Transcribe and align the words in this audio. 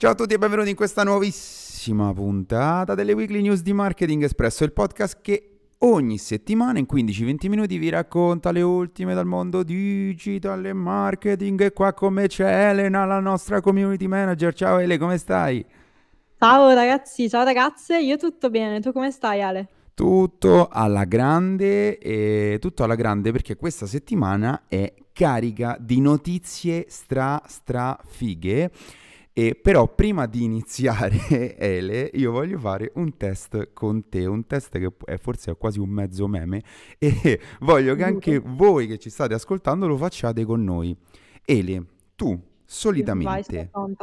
Ciao 0.00 0.12
a 0.12 0.14
tutti 0.14 0.32
e 0.32 0.38
benvenuti 0.38 0.70
in 0.70 0.76
questa 0.76 1.02
nuovissima 1.02 2.10
puntata 2.14 2.94
delle 2.94 3.12
Weekly 3.12 3.42
News 3.42 3.60
di 3.60 3.74
Marketing 3.74 4.22
Espresso, 4.22 4.64
il 4.64 4.72
podcast 4.72 5.18
che 5.20 5.58
ogni 5.80 6.16
settimana 6.16 6.78
in 6.78 6.86
15-20 6.90 7.48
minuti 7.50 7.76
vi 7.76 7.90
racconta 7.90 8.50
le 8.50 8.62
ultime 8.62 9.12
dal 9.12 9.26
mondo 9.26 9.62
digital 9.62 10.64
e 10.64 10.72
marketing. 10.72 11.60
E 11.60 11.72
qua 11.74 11.92
con 11.92 12.14
me 12.14 12.28
c'è 12.28 12.70
Elena, 12.70 13.04
la 13.04 13.20
nostra 13.20 13.60
community 13.60 14.06
manager. 14.06 14.54
Ciao 14.54 14.78
Ele, 14.78 14.96
come 14.96 15.18
stai? 15.18 15.62
Ciao 16.38 16.72
ragazzi, 16.72 17.28
ciao 17.28 17.44
ragazze, 17.44 18.00
io 18.00 18.16
tutto 18.16 18.48
bene, 18.48 18.80
tu 18.80 18.92
come 18.92 19.10
stai 19.10 19.42
Ale? 19.42 19.68
Tutto 19.92 20.68
alla 20.68 21.04
grande 21.04 21.98
e 21.98 22.56
tutto 22.58 22.84
alla 22.84 22.94
grande 22.94 23.32
perché 23.32 23.54
questa 23.54 23.84
settimana 23.84 24.62
è 24.66 24.94
carica 25.12 25.76
di 25.78 26.00
notizie 26.00 26.86
stra 26.88 27.42
stra 27.44 28.00
fighe 28.02 28.70
e 29.40 29.54
però 29.54 29.88
prima 29.88 30.26
di 30.26 30.42
iniziare, 30.42 31.56
Ele, 31.56 32.10
io 32.12 32.30
voglio 32.30 32.58
fare 32.58 32.92
un 32.96 33.16
test 33.16 33.72
con 33.72 34.06
te, 34.10 34.26
un 34.26 34.46
test 34.46 34.76
che 34.78 34.92
è 35.06 35.16
forse 35.16 35.56
quasi 35.56 35.78
un 35.78 35.88
mezzo 35.88 36.28
meme 36.28 36.62
e 36.98 37.40
voglio 37.60 37.94
che 37.94 38.04
anche 38.04 38.38
voi 38.38 38.86
che 38.86 38.98
ci 38.98 39.08
state 39.08 39.32
ascoltando 39.32 39.86
lo 39.86 39.96
facciate 39.96 40.44
con 40.44 40.62
noi. 40.62 40.94
Ele, 41.46 41.86
tu 42.16 42.38
solitamente, 42.66 43.70
Vai, 43.72 43.96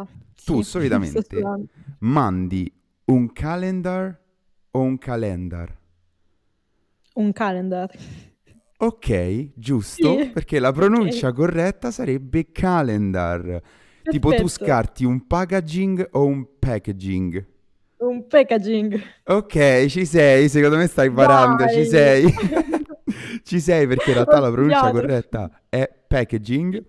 tu 0.43 0.61
sì, 0.61 0.63
solitamente 0.67 1.23
mandi 1.99 2.73
un 3.05 3.31
calendar 3.31 4.19
o 4.71 4.81
un 4.81 4.97
calendar? 4.97 5.79
Un 7.13 7.31
calendar. 7.31 7.91
Ok, 8.79 9.49
giusto, 9.53 10.17
sì. 10.17 10.29
perché 10.29 10.57
la 10.57 10.71
pronuncia 10.71 11.27
okay. 11.27 11.39
corretta 11.39 11.91
sarebbe 11.91 12.51
calendar. 12.51 13.61
Tipo 14.09 14.33
tu 14.33 14.47
scarti 14.47 15.03
un 15.05 15.25
packaging 15.25 16.07
o 16.11 16.25
un 16.25 16.45
packaging? 16.59 17.45
Un 17.97 18.27
packaging. 18.27 19.01
Ok, 19.25 19.85
ci 19.87 20.05
sei, 20.05 20.49
secondo 20.49 20.77
me 20.77 20.87
stai 20.87 21.07
imparando, 21.07 21.65
Dai. 21.65 21.73
ci 21.73 21.85
sei. 21.85 22.33
ci 23.43 23.59
sei 23.59 23.87
perché 23.87 24.09
in 24.09 24.15
realtà 24.15 24.39
la 24.39 24.51
pronuncia 24.51 24.91
corretta 24.91 25.61
è 25.69 25.89
packaging 26.07 26.83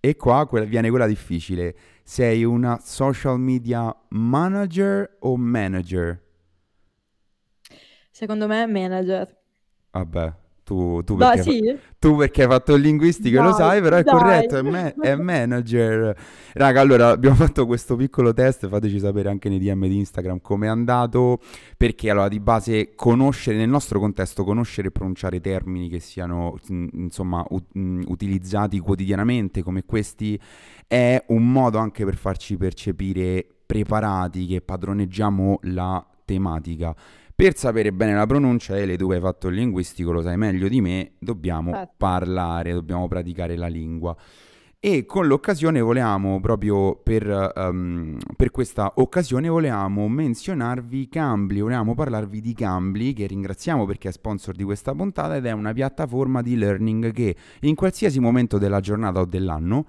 e 0.00 0.16
qua 0.16 0.48
viene 0.66 0.90
quella 0.90 1.06
difficile. 1.06 1.74
Sei 2.02 2.44
una 2.44 2.78
social 2.82 3.38
media 3.38 3.94
manager 4.08 5.16
o 5.20 5.36
manager? 5.36 6.22
Secondo 8.10 8.46
me 8.46 8.66
manager. 8.66 9.36
Vabbè, 9.90 10.32
tu, 10.64 11.02
tu, 11.04 11.16
perché, 11.16 11.42
sì? 11.42 11.78
tu, 11.98 12.16
perché, 12.16 12.42
hai 12.42 12.48
fatto 12.48 12.74
il 12.74 12.80
linguistico 12.80 13.36
dai, 13.36 13.46
lo 13.46 13.52
sai, 13.52 13.80
però 13.82 13.96
è 13.96 14.02
dai. 14.02 14.14
corretto, 14.14 14.56
è, 14.56 14.62
ma- 14.62 14.94
è, 14.98 15.14
manager. 15.14 16.16
Raga, 16.54 16.80
allora 16.80 17.10
abbiamo 17.10 17.36
fatto 17.36 17.66
questo 17.66 17.96
piccolo 17.96 18.32
test, 18.32 18.66
fateci 18.66 18.98
sapere 18.98 19.28
anche 19.28 19.50
nei 19.50 19.58
DM 19.58 19.86
di 19.86 19.98
Instagram 19.98 20.40
come 20.40 20.66
è 20.66 20.70
andato, 20.70 21.38
perché 21.76 22.08
allora 22.08 22.28
di 22.28 22.40
base 22.40 22.94
conoscere, 22.94 23.58
nel 23.58 23.68
nostro 23.68 24.00
contesto, 24.00 24.42
conoscere 24.42 24.88
e 24.88 24.90
pronunciare 24.90 25.38
termini 25.40 25.90
che 25.90 26.00
siano 26.00 26.56
insomma 26.68 27.44
u- 27.50 27.62
utilizzati 28.06 28.78
quotidianamente 28.78 29.62
come 29.62 29.84
questi 29.84 30.40
è 30.86 31.22
un 31.28 31.50
modo 31.50 31.76
anche 31.78 32.04
per 32.06 32.16
farci 32.16 32.56
percepire 32.56 33.46
preparati, 33.66 34.46
che 34.46 34.60
padroneggiamo 34.62 35.58
la 35.64 36.04
tematica. 36.24 36.94
Per 37.36 37.56
sapere 37.56 37.92
bene 37.92 38.14
la 38.14 38.26
pronuncia, 38.26 38.78
Ele, 38.78 38.96
tu 38.96 39.10
hai 39.10 39.18
fatto 39.18 39.48
il 39.48 39.56
linguistico, 39.56 40.12
lo 40.12 40.22
sai 40.22 40.36
meglio 40.36 40.68
di 40.68 40.80
me, 40.80 41.14
dobbiamo 41.18 41.72
certo. 41.72 41.94
parlare, 41.96 42.72
dobbiamo 42.72 43.08
praticare 43.08 43.56
la 43.56 43.66
lingua. 43.66 44.16
E 44.78 45.04
con 45.04 45.26
l'occasione 45.26 45.80
volevamo, 45.80 46.38
proprio 46.40 46.94
per, 46.94 47.52
um, 47.56 48.18
per, 48.36 48.52
questa 48.52 48.92
occasione, 48.96 49.48
volevamo 49.48 50.06
menzionarvi 50.08 51.08
Cambly, 51.08 51.60
volevamo 51.60 51.94
parlarvi 51.94 52.40
di 52.40 52.52
Cambly, 52.52 53.14
che 53.14 53.26
ringraziamo 53.26 53.84
perché 53.84 54.10
è 54.10 54.12
sponsor 54.12 54.54
di 54.54 54.62
questa 54.62 54.94
puntata 54.94 55.34
ed 55.34 55.46
è 55.46 55.52
una 55.52 55.72
piattaforma 55.72 56.40
di 56.40 56.56
learning 56.56 57.12
che 57.12 57.34
in 57.62 57.74
qualsiasi 57.74 58.20
momento 58.20 58.58
della 58.58 58.78
giornata 58.78 59.18
o 59.20 59.24
dell'anno 59.24 59.86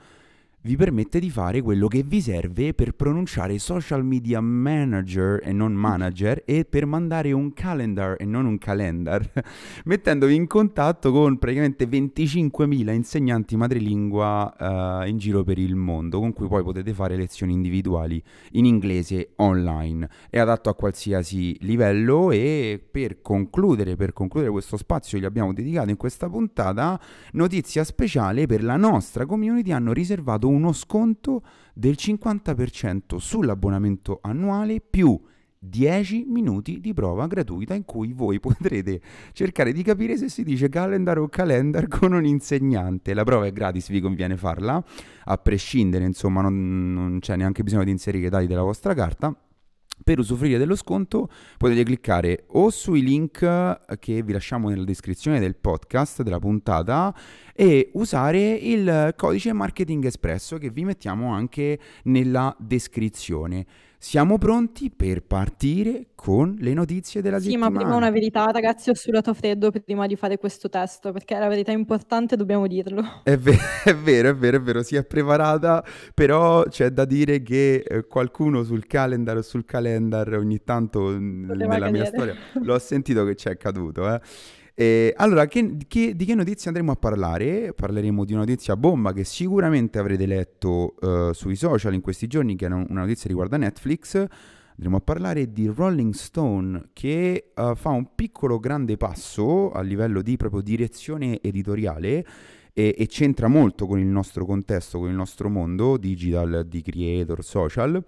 vi 0.65 0.75
permette 0.75 1.19
di 1.19 1.29
fare 1.29 1.61
quello 1.61 1.87
che 1.87 2.01
vi 2.01 2.19
serve 2.19 2.73
per 2.73 2.93
pronunciare 2.93 3.59
social 3.59 4.03
media 4.03 4.41
manager 4.41 5.39
e 5.43 5.53
non 5.53 5.73
manager 5.73 6.41
e 6.43 6.65
per 6.65 6.87
mandare 6.87 7.31
un 7.33 7.53
calendar 7.53 8.15
e 8.17 8.25
non 8.25 8.47
un 8.47 8.57
calendar, 8.57 9.29
mettendovi 9.85 10.33
in 10.33 10.47
contatto 10.47 11.11
con 11.11 11.37
praticamente 11.37 11.85
25.000 11.85 12.91
insegnanti 12.93 13.55
madrelingua 13.55 15.03
uh, 15.03 15.07
in 15.07 15.19
giro 15.19 15.43
per 15.43 15.59
il 15.59 15.75
mondo, 15.75 16.19
con 16.19 16.33
cui 16.33 16.47
poi 16.47 16.63
potete 16.63 16.93
fare 16.95 17.15
lezioni 17.15 17.53
individuali 17.53 18.21
in 18.53 18.65
inglese 18.65 19.33
online. 19.35 20.09
È 20.31 20.39
adatto 20.39 20.69
a 20.69 20.73
qualsiasi 20.73 21.57
livello 21.61 22.31
e 22.31 22.83
per 22.89 23.21
concludere, 23.21 23.95
per 23.95 24.13
concludere 24.13 24.51
questo 24.51 24.77
spazio 24.77 25.19
gli 25.19 25.25
abbiamo 25.25 25.53
dedicato 25.53 25.91
in 25.91 25.97
questa 25.97 26.27
puntata, 26.27 26.99
notizia 27.33 27.83
speciale 27.83 28.47
per 28.47 28.63
la 28.63 28.77
nostra 28.77 29.27
community 29.27 29.71
hanno 29.71 29.93
riservato 29.93 30.47
un 30.47 30.54
uno 30.55 30.71
sconto 30.71 31.43
del 31.73 31.95
50% 31.97 33.17
sull'abbonamento 33.17 34.19
annuale 34.21 34.81
più 34.81 35.19
10 35.67 36.25
minuti 36.27 36.79
di 36.79 36.93
prova 36.93 37.27
gratuita 37.27 37.73
in 37.73 37.85
cui 37.85 38.13
voi 38.13 38.39
potrete 38.39 39.01
cercare 39.33 39.73
di 39.73 39.83
capire 39.83 40.17
se 40.17 40.29
si 40.29 40.43
dice 40.43 40.69
calendar 40.69 41.17
o 41.19 41.27
calendar 41.27 41.87
con 41.87 42.13
un 42.13 42.25
insegnante. 42.25 43.13
La 43.13 43.23
prova 43.23 43.45
è 43.45 43.51
gratis, 43.51 43.89
vi 43.89 43.99
conviene 44.01 44.37
farla, 44.37 44.83
a 45.25 45.37
prescindere, 45.37 46.05
insomma, 46.05 46.41
non, 46.41 46.93
non 46.93 47.19
c'è 47.19 47.35
neanche 47.35 47.63
bisogno 47.63 47.83
di 47.83 47.91
inserire 47.91 48.27
i 48.27 48.29
dati 48.29 48.47
della 48.47 48.63
vostra 48.63 48.93
carta. 48.93 49.35
Per 50.03 50.19
usufruire 50.19 50.59
dello 50.59 50.75
sconto 50.75 51.29
potete 51.57 51.83
cliccare 51.83 52.43
o 52.49 52.69
sui 52.69 53.01
link 53.01 53.39
che 53.97 54.21
vi 54.21 54.33
lasciamo 54.33 54.69
nella 54.69 54.83
descrizione 54.83 55.39
del 55.39 55.55
podcast, 55.55 56.21
della 56.21 56.37
puntata, 56.37 57.15
e 57.53 57.89
usare 57.93 58.53
il 58.53 59.13
codice 59.15 59.51
Marketing 59.53 60.05
Espresso 60.05 60.57
che 60.57 60.69
vi 60.69 60.85
mettiamo 60.85 61.33
anche 61.33 61.79
nella 62.03 62.55
descrizione. 62.59 63.65
Siamo 63.97 64.37
pronti 64.37 64.91
per 64.91 65.23
partire 65.23 66.07
con 66.15 66.55
le 66.59 66.73
notizie 66.73 67.21
della 67.21 67.39
sì, 67.39 67.45
settimana. 67.45 67.67
Sì, 67.67 67.73
ma 67.73 67.81
prima 67.83 67.95
una 67.95 68.11
verità, 68.11 68.45
ragazzi, 68.51 68.89
ho 68.89 68.95
sudato 68.95 69.33
freddo 69.33 69.71
prima 69.71 70.05
di 70.07 70.15
fare 70.15 70.37
questo 70.37 70.69
testo, 70.69 71.11
perché 71.11 71.37
la 71.37 71.47
verità 71.47 71.71
è 71.71 71.75
importante, 71.75 72.35
dobbiamo 72.35 72.67
dirlo. 72.67 73.03
È, 73.23 73.37
ver- 73.37 73.59
è 73.83 73.95
vero, 73.95 74.29
è 74.29 74.35
vero, 74.35 74.57
è 74.57 74.61
vero, 74.61 74.83
si 74.83 74.95
è 74.95 75.03
preparata, 75.03 75.83
però 76.13 76.63
c'è 76.63 76.89
da 76.89 77.05
dire 77.05 77.41
che 77.41 77.83
eh, 77.87 78.05
qualcuno 78.07 78.63
sul 78.63 78.85
calendar 78.85 79.37
o 79.37 79.41
sul 79.41 79.65
calendar 79.65 80.33
ogni 80.33 80.63
tanto 80.63 80.99
Poteva 81.45 81.77
nella 81.77 81.77
cadere. 81.77 81.91
mia 81.91 82.05
storia 82.05 82.35
l'ho 82.61 82.79
sentito 82.79 83.25
che 83.25 83.35
ci 83.35 83.49
è 83.49 83.57
caduto, 83.57 84.13
eh. 84.13 84.21
Eh, 84.77 85.13
allora, 85.15 85.47
che, 85.47 85.77
che, 85.87 86.17
di 86.17 86.25
che 86.25 86.35
notizie 86.35 86.67
andremo 86.67 86.91
a 86.91 86.97
parlare? 86.97 87.73
Parleremo 87.73 88.25
di 88.25 88.33
una 88.33 88.41
notizia 88.41 88.75
bomba 88.75 89.13
che 89.13 89.23
sicuramente 89.23 89.99
avrete 89.99 90.25
letto 90.25 90.95
uh, 90.99 91.31
sui 91.31 91.55
social 91.55 91.93
in 91.93 92.01
questi 92.01 92.27
giorni, 92.27 92.57
che 92.57 92.65
è 92.65 92.69
una 92.69 92.85
notizia 92.89 93.29
riguardo 93.29 93.55
Netflix. 93.55 94.15
Andremo 94.71 94.97
a 94.97 94.99
parlare 94.99 95.53
di 95.53 95.71
Rolling 95.73 96.13
Stone 96.13 96.89
che 96.91 97.51
uh, 97.55 97.73
fa 97.75 97.91
un 97.91 98.15
piccolo 98.15 98.59
grande 98.59 98.97
passo 98.97 99.71
a 99.71 99.79
livello 99.79 100.21
di 100.21 100.35
proprio 100.35 100.59
direzione 100.59 101.39
editoriale 101.41 102.25
e, 102.73 102.93
e, 102.97 103.07
c'entra 103.07 103.47
molto 103.47 103.87
con 103.87 103.99
il 103.99 104.07
nostro 104.07 104.45
contesto, 104.45 104.99
con 104.99 105.07
il 105.07 105.15
nostro 105.15 105.49
mondo 105.49 105.95
digital, 105.95 106.65
di 106.67 106.81
creator, 106.81 107.41
social. 107.41 108.03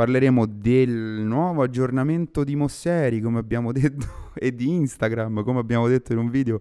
Parleremo 0.00 0.46
del 0.46 0.90
nuovo 0.90 1.60
aggiornamento 1.60 2.42
di 2.42 2.56
Mosseri, 2.56 3.20
come 3.20 3.38
abbiamo 3.38 3.70
detto, 3.70 4.06
e 4.32 4.54
di 4.54 4.70
Instagram, 4.70 5.44
come 5.44 5.58
abbiamo 5.58 5.88
detto 5.88 6.12
in 6.12 6.18
un 6.20 6.30
video. 6.30 6.58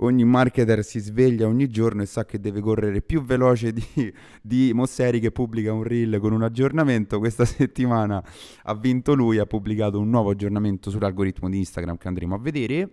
Ogni 0.00 0.24
marketer 0.24 0.84
si 0.84 0.98
sveglia 0.98 1.46
ogni 1.46 1.68
giorno 1.68 2.02
e 2.02 2.06
sa 2.06 2.26
che 2.26 2.38
deve 2.38 2.60
correre 2.60 3.00
più 3.00 3.22
veloce 3.22 3.72
di, 3.72 4.12
di 4.42 4.72
Mosseri 4.74 5.20
che 5.20 5.32
pubblica 5.32 5.72
un 5.72 5.84
reel 5.84 6.18
con 6.18 6.34
un 6.34 6.42
aggiornamento. 6.42 7.18
Questa 7.18 7.46
settimana 7.48 8.22
ha 8.64 8.74
vinto 8.74 9.14
lui, 9.14 9.38
ha 9.38 9.46
pubblicato 9.46 9.98
un 9.98 10.10
nuovo 10.10 10.28
aggiornamento 10.28 10.90
sull'algoritmo 10.90 11.48
di 11.48 11.56
Instagram 11.56 11.96
che 11.96 12.08
andremo 12.08 12.34
a 12.34 12.38
vedere. 12.38 12.90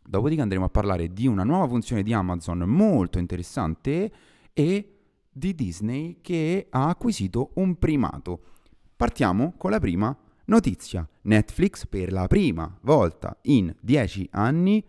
Dopodiché 0.00 0.42
andremo 0.42 0.66
a 0.66 0.70
parlare 0.70 1.12
di 1.12 1.26
una 1.26 1.42
nuova 1.42 1.66
funzione 1.66 2.04
di 2.04 2.12
Amazon 2.12 2.58
molto 2.58 3.18
interessante 3.18 4.12
e 4.52 4.98
di 5.28 5.54
Disney 5.56 6.18
che 6.20 6.68
ha 6.70 6.86
acquisito 6.86 7.50
un 7.54 7.74
primato. 7.80 8.52
Partiamo 8.96 9.54
con 9.56 9.72
la 9.72 9.80
prima 9.80 10.16
notizia. 10.46 11.06
Netflix 11.22 11.84
per 11.86 12.12
la 12.12 12.28
prima 12.28 12.78
volta 12.82 13.36
in 13.42 13.74
10 13.80 14.28
anni 14.30 14.84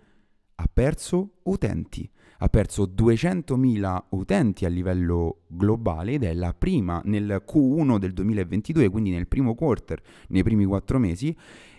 ha 0.56 0.70
perso 0.72 1.38
utenti. 1.44 2.08
Ha 2.38 2.48
perso 2.48 2.84
200.000 2.84 4.04
utenti 4.10 4.66
a 4.66 4.70
livello 4.70 5.46
globale 5.48 6.14
ed 6.14 6.24
è 6.24 6.36
la 6.36 6.54
prima 6.54 7.02
nel 7.06 7.44
Q1 7.48 7.98
del 7.98 8.14
2022, 8.14 8.90
quindi 8.90 9.10
nel 9.10 9.28
primo 9.28 9.56
quarter, 9.56 10.00
nei 10.28 10.44
primi 10.44 10.66
4 10.66 11.00
mesi, 11.00 11.36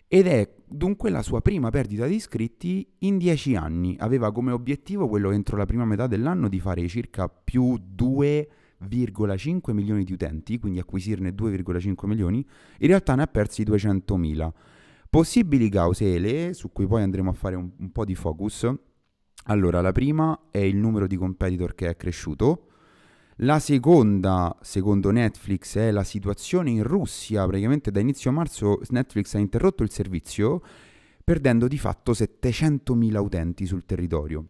ed 0.09 0.27
è 0.27 0.53
dunque 0.67 1.11
la 1.11 1.23
sua 1.23 1.41
prima 1.41 1.71
perdita 1.71 2.07
di 2.07 2.17
iscritti 2.17 2.85
in 3.01 3.19
10 3.19 3.55
anni. 3.55 3.95
Aveva 4.01 4.33
come 4.33 4.51
obiettivo 4.51 5.07
quello 5.07 5.31
entro 5.31 5.57
la 5.57 5.67
prima 5.67 5.85
metà 5.85 6.09
dell'anno 6.09 6.49
di 6.49 6.59
fare 6.59 6.89
circa 6.89 7.29
più 7.29 7.79
2 7.81 8.49
2,5 8.85 9.73
milioni 9.73 10.05
di 10.05 10.13
utenti, 10.13 10.59
quindi 10.59 10.79
acquisirne 10.79 11.31
2,5 11.31 12.07
milioni, 12.07 12.47
in 12.79 12.87
realtà 12.87 13.15
ne 13.15 13.23
ha 13.23 13.27
persi 13.27 13.63
200.000. 13.63 14.51
Possibili 15.09 15.69
cause 15.69 16.15
ele, 16.15 16.53
su 16.53 16.73
cui 16.73 16.87
poi 16.87 17.03
andremo 17.03 17.31
a 17.31 17.33
fare 17.35 17.57
un, 17.57 17.71
un 17.79 17.93
po' 17.93 18.05
di 18.05 18.15
focus. 18.15 18.71
Allora, 19.45 19.81
la 19.81 19.93
prima 19.93 20.49
è 20.51 20.59
il 20.59 20.77
numero 20.77 21.07
di 21.07 21.17
competitor 21.17 21.75
che 21.75 21.89
è 21.89 21.97
cresciuto. 21.97 22.67
La 23.41 23.59
seconda, 23.59 24.57
secondo 24.63 25.11
Netflix, 25.11 25.77
è 25.77 25.91
la 25.91 26.05
situazione 26.05 26.71
in 26.71 26.83
Russia. 26.83 27.47
Praticamente 27.47 27.91
da 27.91 28.01
inizio 28.01 28.33
marzo 28.33 28.81
Netflix 28.89 29.35
ha 29.35 29.39
interrotto 29.39 29.83
il 29.83 29.91
servizio 29.91 30.63
perdendo 31.23 31.67
di 31.67 31.77
fatto 31.77 32.13
700.000 32.13 33.17
utenti 33.17 33.67
sul 33.67 33.85
territorio. 33.85 34.47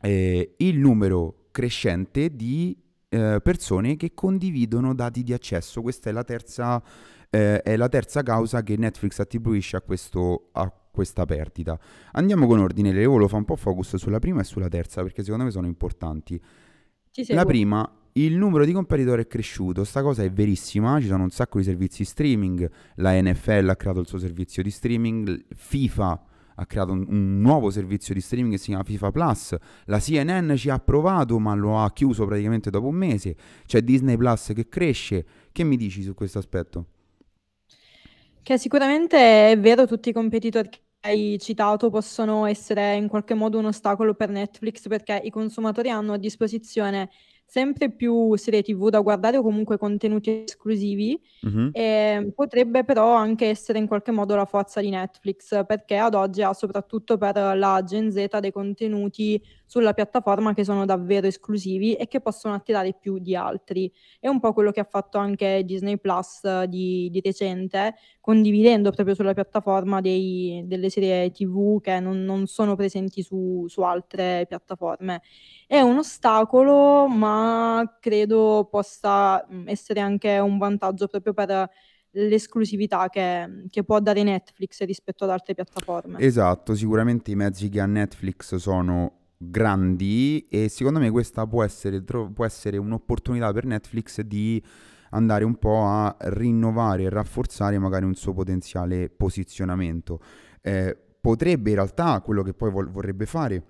Eh, 0.00 0.54
il 0.56 0.78
numero 0.78 1.48
crescente 1.50 2.34
di 2.34 2.76
eh, 3.08 3.40
persone 3.42 3.96
che 3.96 4.12
condividono 4.14 4.94
dati 4.94 5.22
di 5.22 5.32
accesso. 5.32 5.82
Questa 5.82 6.10
è 6.10 6.12
la 6.12 6.24
terza, 6.24 6.82
eh, 7.30 7.62
è 7.62 7.76
la 7.76 7.88
terza 7.88 8.22
causa 8.22 8.62
che 8.62 8.76
Netflix 8.76 9.18
attribuisce 9.18 9.76
a, 9.76 9.80
questo, 9.80 10.48
a 10.52 10.72
questa 10.90 11.24
perdita. 11.24 11.78
Andiamo 12.12 12.46
con 12.46 12.58
ordine, 12.58 12.92
le 12.92 13.06
volevo 13.06 13.28
fare 13.28 13.40
un 13.40 13.44
po' 13.44 13.56
focus 13.56 13.96
sulla 13.96 14.18
prima 14.18 14.40
e 14.40 14.44
sulla 14.44 14.68
terza 14.68 15.02
perché 15.02 15.22
secondo 15.22 15.44
me 15.44 15.50
sono 15.50 15.66
importanti. 15.66 16.40
La 17.28 17.44
prima, 17.44 17.90
il 18.12 18.36
numero 18.36 18.64
di 18.64 18.72
competitor 18.72 19.18
è 19.18 19.26
cresciuto, 19.26 19.82
sta 19.82 20.02
cosa 20.02 20.22
è 20.22 20.30
verissima, 20.30 21.00
ci 21.00 21.08
sono 21.08 21.24
un 21.24 21.30
sacco 21.30 21.58
di 21.58 21.64
servizi 21.64 22.04
streaming, 22.04 22.70
la 22.96 23.20
NFL 23.20 23.68
ha 23.70 23.76
creato 23.76 24.00
il 24.00 24.06
suo 24.06 24.18
servizio 24.18 24.62
di 24.62 24.70
streaming, 24.70 25.46
FIFA 25.52 26.22
ha 26.60 26.66
creato 26.66 26.92
un, 26.92 27.04
un, 27.08 27.40
nuovo 27.40 27.70
servizio 27.70 28.14
di 28.14 28.20
streaming 28.20 28.52
che 28.52 28.58
si 28.58 28.66
chiama 28.66 28.82
FIFA 28.82 29.10
Plus, 29.10 29.56
la 29.84 29.98
CNN 29.98 30.54
ci 30.56 30.70
ha 30.70 30.78
provato 30.78 31.38
ma 31.38 31.54
lo 31.54 31.78
ha 31.78 31.92
chiuso 31.92 32.26
praticamente 32.26 32.70
dopo 32.70 32.88
un 32.88 32.96
mese, 32.96 33.36
c'è 33.66 33.80
Disney 33.82 34.16
Plus 34.16 34.52
che 34.54 34.68
cresce, 34.68 35.24
che 35.52 35.62
mi 35.62 35.76
dici 35.76 36.02
su 36.02 36.14
questo 36.14 36.38
aspetto? 36.38 36.86
Che 38.42 38.58
sicuramente 38.58 39.50
è 39.50 39.58
vero, 39.58 39.86
tutti 39.86 40.08
i 40.08 40.12
competitor 40.12 40.68
che 40.68 40.80
hai 41.00 41.38
citato 41.38 41.90
possono 41.90 42.46
essere 42.46 42.96
in 42.96 43.06
qualche 43.06 43.34
modo 43.34 43.58
un 43.58 43.66
ostacolo 43.66 44.14
per 44.14 44.30
Netflix 44.30 44.88
perché 44.88 45.20
i 45.22 45.30
consumatori 45.30 45.90
hanno 45.90 46.14
a 46.14 46.18
disposizione 46.18 47.10
sempre 47.50 47.90
più 47.90 48.36
serie 48.36 48.60
TV 48.62 48.90
da 48.90 49.00
guardare 49.00 49.38
o 49.38 49.42
comunque 49.42 49.78
contenuti 49.78 50.44
esclusivi, 50.44 51.18
mm-hmm. 51.46 51.68
e 51.72 52.30
potrebbe 52.34 52.84
però 52.84 53.14
anche 53.14 53.46
essere 53.46 53.78
in 53.78 53.86
qualche 53.86 54.10
modo 54.10 54.36
la 54.36 54.44
forza 54.44 54.82
di 54.82 54.90
Netflix, 54.90 55.64
perché 55.64 55.96
ad 55.96 56.14
oggi 56.14 56.42
ha 56.42 56.52
soprattutto 56.52 57.16
per 57.16 57.56
la 57.56 57.82
Gen 57.82 58.12
Z 58.12 58.38
dei 58.38 58.52
contenuti 58.52 59.42
sulla 59.64 59.94
piattaforma 59.94 60.52
che 60.52 60.62
sono 60.62 60.84
davvero 60.84 61.26
esclusivi 61.26 61.94
e 61.94 62.06
che 62.06 62.20
possono 62.20 62.52
attirare 62.52 62.94
più 62.98 63.18
di 63.18 63.34
altri. 63.34 63.90
È 64.20 64.28
un 64.28 64.40
po' 64.40 64.52
quello 64.52 64.70
che 64.70 64.80
ha 64.80 64.88
fatto 64.88 65.16
anche 65.16 65.62
Disney 65.64 65.96
Plus 65.96 66.64
di, 66.64 67.08
di 67.10 67.20
recente, 67.22 67.94
condividendo 68.20 68.90
proprio 68.90 69.14
sulla 69.14 69.32
piattaforma 69.32 70.02
dei, 70.02 70.64
delle 70.66 70.90
serie 70.90 71.30
TV 71.30 71.80
che 71.80 71.98
non, 71.98 72.24
non 72.24 72.46
sono 72.46 72.76
presenti 72.76 73.22
su, 73.22 73.64
su 73.68 73.80
altre 73.80 74.44
piattaforme. 74.46 75.22
È 75.70 75.82
un 75.82 75.98
ostacolo, 75.98 77.06
ma 77.08 77.98
credo 78.00 78.66
possa 78.70 79.46
mm, 79.52 79.68
essere 79.68 80.00
anche 80.00 80.38
un 80.38 80.56
vantaggio 80.56 81.08
proprio 81.08 81.34
per 81.34 81.68
l'esclusività 82.12 83.10
che, 83.10 83.66
che, 83.68 83.84
può 83.84 84.00
dare 84.00 84.22
Netflix 84.22 84.82
rispetto 84.84 85.24
ad 85.24 85.30
altre 85.30 85.52
piattaforme. 85.52 86.20
Esatto, 86.20 86.74
sicuramente 86.74 87.32
i 87.32 87.34
mezzi 87.34 87.68
che 87.68 87.80
ha 87.80 87.84
Netflix 87.84 88.54
sono 88.54 89.34
grandi 89.36 90.46
e 90.48 90.70
secondo 90.70 91.00
me 91.00 91.10
questa 91.10 91.46
può 91.46 91.62
essere, 91.62 92.02
può 92.02 92.46
essere 92.46 92.78
un'opportunità 92.78 93.52
per 93.52 93.66
Netflix 93.66 94.22
di 94.22 94.64
andare 95.10 95.44
un 95.44 95.56
po' 95.56 95.84
a 95.84 96.16
rinnovare 96.18 97.02
e 97.02 97.10
rafforzare 97.10 97.78
magari 97.78 98.06
un 98.06 98.14
suo 98.14 98.32
potenziale 98.32 99.10
posizionamento. 99.10 100.18
Eh, 100.62 100.96
potrebbe 101.20 101.68
in 101.68 101.76
realtà 101.76 102.22
quello 102.22 102.42
che 102.42 102.54
poi 102.54 102.70
vorrebbe 102.70 103.26
fare 103.26 103.62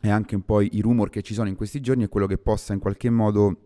e 0.00 0.10
anche 0.10 0.34
un 0.34 0.42
po' 0.42 0.60
i 0.60 0.80
rumor 0.80 1.10
che 1.10 1.22
ci 1.22 1.34
sono 1.34 1.48
in 1.48 1.56
questi 1.56 1.80
giorni 1.80 2.04
è 2.04 2.08
quello 2.08 2.26
che 2.26 2.38
possa 2.38 2.72
in 2.72 2.78
qualche 2.78 3.10
modo 3.10 3.56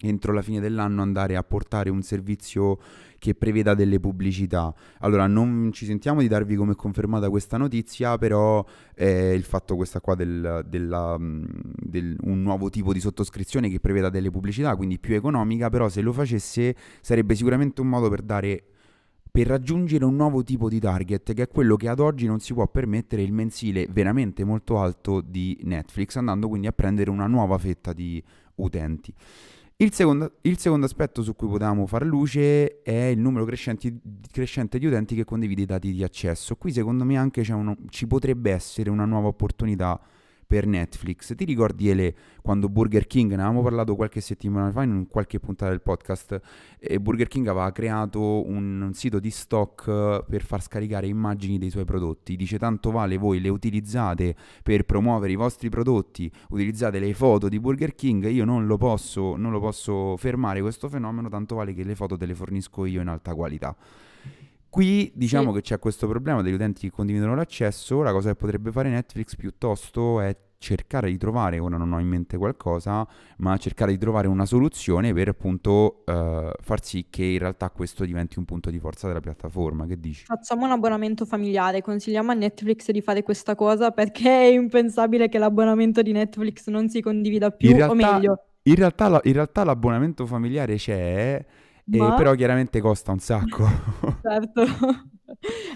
entro 0.00 0.32
la 0.32 0.42
fine 0.42 0.60
dell'anno 0.60 1.02
andare 1.02 1.36
a 1.36 1.42
portare 1.42 1.90
un 1.90 2.02
servizio 2.02 2.78
che 3.18 3.34
preveda 3.34 3.74
delle 3.74 3.98
pubblicità. 3.98 4.72
Allora, 5.00 5.26
non 5.26 5.70
ci 5.72 5.84
sentiamo 5.86 6.20
di 6.20 6.28
darvi 6.28 6.54
come 6.54 6.76
confermata 6.76 7.28
questa 7.28 7.56
notizia, 7.56 8.16
però 8.16 8.64
eh, 8.94 9.34
il 9.34 9.42
fatto 9.42 9.74
questa 9.74 10.00
qua 10.00 10.14
del, 10.14 10.64
della, 10.68 11.18
mm, 11.18 11.44
del, 11.82 12.16
un 12.22 12.42
nuovo 12.42 12.70
tipo 12.70 12.92
di 12.92 13.00
sottoscrizione 13.00 13.68
che 13.68 13.80
preveda 13.80 14.08
delle 14.08 14.30
pubblicità, 14.30 14.76
quindi 14.76 15.00
più 15.00 15.16
economica, 15.16 15.68
però 15.68 15.88
se 15.88 16.00
lo 16.00 16.12
facesse 16.12 16.76
sarebbe 17.00 17.34
sicuramente 17.34 17.80
un 17.80 17.88
modo 17.88 18.08
per 18.08 18.22
dare 18.22 18.62
per 19.30 19.46
raggiungere 19.46 20.04
un 20.04 20.16
nuovo 20.16 20.42
tipo 20.42 20.68
di 20.68 20.78
target 20.78 21.34
che 21.34 21.42
è 21.42 21.48
quello 21.48 21.76
che 21.76 21.88
ad 21.88 22.00
oggi 22.00 22.26
non 22.26 22.40
si 22.40 22.54
può 22.54 22.66
permettere 22.68 23.22
il 23.22 23.32
mensile 23.32 23.86
veramente 23.90 24.44
molto 24.44 24.78
alto 24.78 25.20
di 25.20 25.58
Netflix, 25.62 26.16
andando 26.16 26.48
quindi 26.48 26.66
a 26.66 26.72
prendere 26.72 27.10
una 27.10 27.26
nuova 27.26 27.58
fetta 27.58 27.92
di 27.92 28.22
utenti. 28.56 29.12
Il 29.80 29.92
secondo, 29.92 30.38
il 30.40 30.58
secondo 30.58 30.86
aspetto 30.86 31.22
su 31.22 31.36
cui 31.36 31.46
potevamo 31.46 31.86
far 31.86 32.04
luce 32.04 32.82
è 32.82 33.04
il 33.04 33.20
numero 33.20 33.44
crescente 33.44 34.78
di 34.78 34.86
utenti 34.86 35.14
che 35.14 35.24
condivide 35.24 35.62
i 35.62 35.66
dati 35.66 35.92
di 35.92 36.02
accesso. 36.02 36.56
Qui 36.56 36.72
secondo 36.72 37.04
me 37.04 37.16
anche 37.16 37.44
uno, 37.52 37.76
ci 37.88 38.08
potrebbe 38.08 38.50
essere 38.50 38.90
una 38.90 39.04
nuova 39.04 39.28
opportunità 39.28 40.00
per 40.48 40.66
Netflix. 40.66 41.34
Ti 41.34 41.44
ricordi 41.44 41.90
Ele 41.90 42.14
quando 42.40 42.70
Burger 42.70 43.06
King, 43.06 43.28
ne 43.28 43.42
avevamo 43.42 43.62
parlato 43.62 43.94
qualche 43.94 44.22
settimana 44.22 44.72
fa 44.72 44.82
in 44.82 45.06
qualche 45.06 45.38
puntata 45.38 45.70
del 45.70 45.82
podcast, 45.82 46.40
e 46.78 46.98
Burger 46.98 47.28
King 47.28 47.48
aveva 47.48 47.70
creato 47.70 48.48
un, 48.48 48.80
un 48.80 48.94
sito 48.94 49.20
di 49.20 49.30
stock 49.30 50.24
per 50.24 50.42
far 50.42 50.62
scaricare 50.62 51.06
immagini 51.06 51.58
dei 51.58 51.68
suoi 51.68 51.84
prodotti. 51.84 52.34
Dice 52.34 52.58
tanto 52.58 52.90
vale 52.90 53.18
voi 53.18 53.40
le 53.40 53.50
utilizzate 53.50 54.34
per 54.62 54.84
promuovere 54.84 55.32
i 55.32 55.36
vostri 55.36 55.68
prodotti, 55.68 56.32
utilizzate 56.48 56.98
le 56.98 57.12
foto 57.12 57.50
di 57.50 57.60
Burger 57.60 57.94
King, 57.94 58.26
io 58.30 58.46
non 58.46 58.66
lo 58.66 58.78
posso, 58.78 59.36
non 59.36 59.52
lo 59.52 59.60
posso 59.60 60.16
fermare 60.16 60.62
questo 60.62 60.88
fenomeno, 60.88 61.28
tanto 61.28 61.56
vale 61.56 61.74
che 61.74 61.84
le 61.84 61.94
foto 61.94 62.16
te 62.16 62.24
le 62.24 62.34
fornisco 62.34 62.86
io 62.86 63.02
in 63.02 63.08
alta 63.08 63.34
qualità. 63.34 63.76
Qui 64.78 65.10
diciamo 65.12 65.48
sì. 65.48 65.56
che 65.56 65.62
c'è 65.62 65.80
questo 65.80 66.06
problema 66.06 66.40
degli 66.40 66.52
utenti 66.52 66.82
che 66.82 66.94
condividono 66.94 67.34
l'accesso, 67.34 68.00
la 68.00 68.12
cosa 68.12 68.28
che 68.28 68.36
potrebbe 68.36 68.70
fare 68.70 68.88
Netflix 68.88 69.34
piuttosto 69.34 70.20
è 70.20 70.36
cercare 70.56 71.10
di 71.10 71.18
trovare, 71.18 71.58
ora 71.58 71.76
non 71.76 71.92
ho 71.92 71.98
in 71.98 72.06
mente 72.06 72.36
qualcosa, 72.36 73.04
ma 73.38 73.56
cercare 73.56 73.90
di 73.90 73.98
trovare 73.98 74.28
una 74.28 74.46
soluzione 74.46 75.12
per 75.12 75.30
appunto 75.30 76.04
uh, 76.06 76.52
far 76.60 76.84
sì 76.84 77.08
che 77.10 77.24
in 77.24 77.40
realtà 77.40 77.70
questo 77.70 78.04
diventi 78.04 78.38
un 78.38 78.44
punto 78.44 78.70
di 78.70 78.78
forza 78.78 79.08
della 79.08 79.18
piattaforma. 79.18 79.84
Che 79.84 79.98
dici? 79.98 80.26
Facciamo 80.26 80.64
un 80.64 80.70
abbonamento 80.70 81.26
familiare, 81.26 81.82
consigliamo 81.82 82.30
a 82.30 82.34
Netflix 82.34 82.92
di 82.92 83.00
fare 83.00 83.24
questa 83.24 83.56
cosa 83.56 83.90
perché 83.90 84.30
è 84.30 84.52
impensabile 84.52 85.28
che 85.28 85.38
l'abbonamento 85.38 86.02
di 86.02 86.12
Netflix 86.12 86.68
non 86.68 86.88
si 86.88 87.00
condivida 87.00 87.50
più, 87.50 87.72
realtà, 87.72 87.90
o 87.90 87.94
meglio. 87.96 88.44
In 88.62 88.76
realtà, 88.76 89.20
in 89.24 89.32
realtà 89.32 89.64
l'abbonamento 89.64 90.24
familiare 90.24 90.76
c'è 90.76 91.44
ma... 91.96 92.14
però 92.14 92.34
chiaramente 92.34 92.80
costa 92.80 93.12
un 93.12 93.18
sacco. 93.18 93.66
certo. 94.22 94.64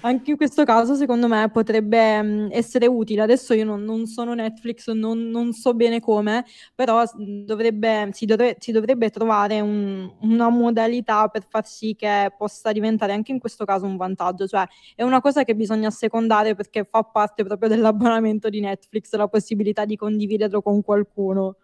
Anche 0.01 0.31
in 0.31 0.37
questo 0.37 0.65
caso, 0.65 0.95
secondo 0.95 1.29
me, 1.29 1.51
potrebbe 1.51 2.23
mh, 2.23 2.49
essere 2.53 2.87
utile. 2.87 3.23
Adesso 3.23 3.55
io 3.55 3.65
non, 3.65 3.83
non 3.85 4.07
sono 4.07 4.35
Netflix, 4.35 4.91
non, 4.91 5.29
non, 5.29 5.53
so 5.53 5.75
bene 5.75 6.01
come, 6.01 6.45
però 6.75 7.05
dovrebbe, 7.15 8.09
si, 8.13 8.25
dovrebbe, 8.25 8.57
si, 8.59 8.73
dovrebbe 8.73 9.11
trovare 9.11 9.61
un, 9.61 10.11
una 10.21 10.49
modalità 10.49 11.29
per 11.29 11.47
far 11.49 11.67
sì 11.67 11.95
che 11.95 12.33
possa 12.37 12.73
diventare 12.73 13.13
anche 13.13 13.33
in 13.33 13.39
questo 13.39 13.65
caso 13.65 13.85
un 13.85 13.97
vantaggio. 13.97 14.47
Cioè, 14.47 14.67
è 14.97 15.03
una 15.03 15.21
cosa 15.21 15.45
che 15.45 15.55
bisogna 15.55 15.91
secondare 15.91 16.55
perché 16.55 16.85
fa 16.91 17.03
parte 17.03 17.45
proprio 17.45 17.69
dell'abbonamento 17.69 18.49
di 18.49 18.61
Netflix, 18.61 19.13
la 19.15 19.29
possibilità 19.29 19.85
di 19.85 19.97
condividerlo 19.97 20.63
con 20.63 20.83
qualcuno. 20.83 21.57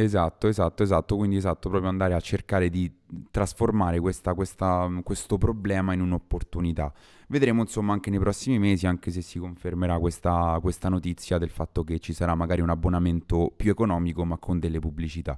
Esatto, 0.00 0.46
esatto, 0.46 0.84
esatto. 0.84 1.16
Quindi 1.16 1.34
esatto, 1.34 1.68
proprio 1.68 1.90
andare 1.90 2.14
a 2.14 2.20
cercare 2.20 2.70
di 2.70 2.88
trasformare 3.32 3.98
questa, 3.98 4.32
questa, 4.32 4.88
questo 5.02 5.38
problema 5.38 5.92
in 5.92 6.00
un'opportunità. 6.00 6.92
Vedremo 7.26 7.62
insomma 7.62 7.94
anche 7.94 8.08
nei 8.08 8.20
prossimi 8.20 8.60
mesi, 8.60 8.86
anche 8.86 9.10
se 9.10 9.22
si 9.22 9.40
confermerà 9.40 9.98
questa, 9.98 10.56
questa 10.62 10.88
notizia 10.88 11.36
del 11.38 11.50
fatto 11.50 11.82
che 11.82 11.98
ci 11.98 12.12
sarà 12.12 12.36
magari 12.36 12.60
un 12.60 12.70
abbonamento 12.70 13.52
più 13.56 13.72
economico 13.72 14.24
ma 14.24 14.38
con 14.38 14.60
delle 14.60 14.78
pubblicità. 14.78 15.36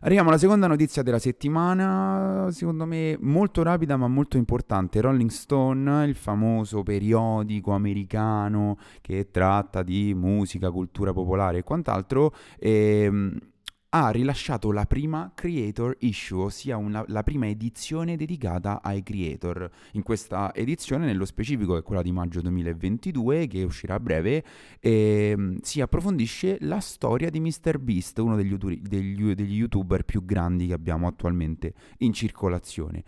Arriviamo 0.00 0.30
alla 0.30 0.38
seconda 0.38 0.66
notizia 0.66 1.02
della 1.02 1.20
settimana, 1.20 2.48
secondo 2.50 2.86
me 2.86 3.16
molto 3.20 3.62
rapida 3.62 3.96
ma 3.96 4.08
molto 4.08 4.36
importante. 4.36 5.00
Rolling 5.00 5.30
Stone, 5.30 6.06
il 6.06 6.16
famoso 6.16 6.82
periodico 6.82 7.70
americano 7.70 8.78
che 9.00 9.30
tratta 9.30 9.84
di 9.84 10.12
musica, 10.12 10.72
cultura 10.72 11.12
popolare 11.12 11.58
e 11.58 11.62
quant'altro, 11.62 12.34
ehm, 12.58 13.38
ha 13.98 14.10
rilasciato 14.10 14.72
la 14.72 14.84
prima 14.84 15.32
creator 15.34 15.96
issue, 16.00 16.44
ossia 16.44 16.76
una, 16.76 17.02
la 17.08 17.22
prima 17.22 17.46
edizione 17.48 18.16
dedicata 18.16 18.82
ai 18.82 19.02
creator. 19.02 19.70
In 19.92 20.02
questa 20.02 20.54
edizione, 20.54 21.06
nello 21.06 21.24
specifico, 21.24 21.78
è 21.78 21.82
quella 21.82 22.02
di 22.02 22.12
maggio 22.12 22.42
2022, 22.42 23.46
che 23.46 23.62
uscirà 23.62 23.94
a 23.94 24.00
breve, 24.00 24.44
eh, 24.80 25.56
si 25.62 25.80
approfondisce 25.80 26.58
la 26.60 26.80
storia 26.80 27.30
di 27.30 27.40
MrBeast, 27.40 28.18
uno 28.18 28.36
degli, 28.36 28.54
degli, 28.56 29.32
degli 29.32 29.54
youtuber 29.54 30.04
più 30.04 30.26
grandi 30.26 30.66
che 30.66 30.74
abbiamo 30.74 31.06
attualmente 31.06 31.72
in 31.98 32.12
circolazione. 32.12 33.02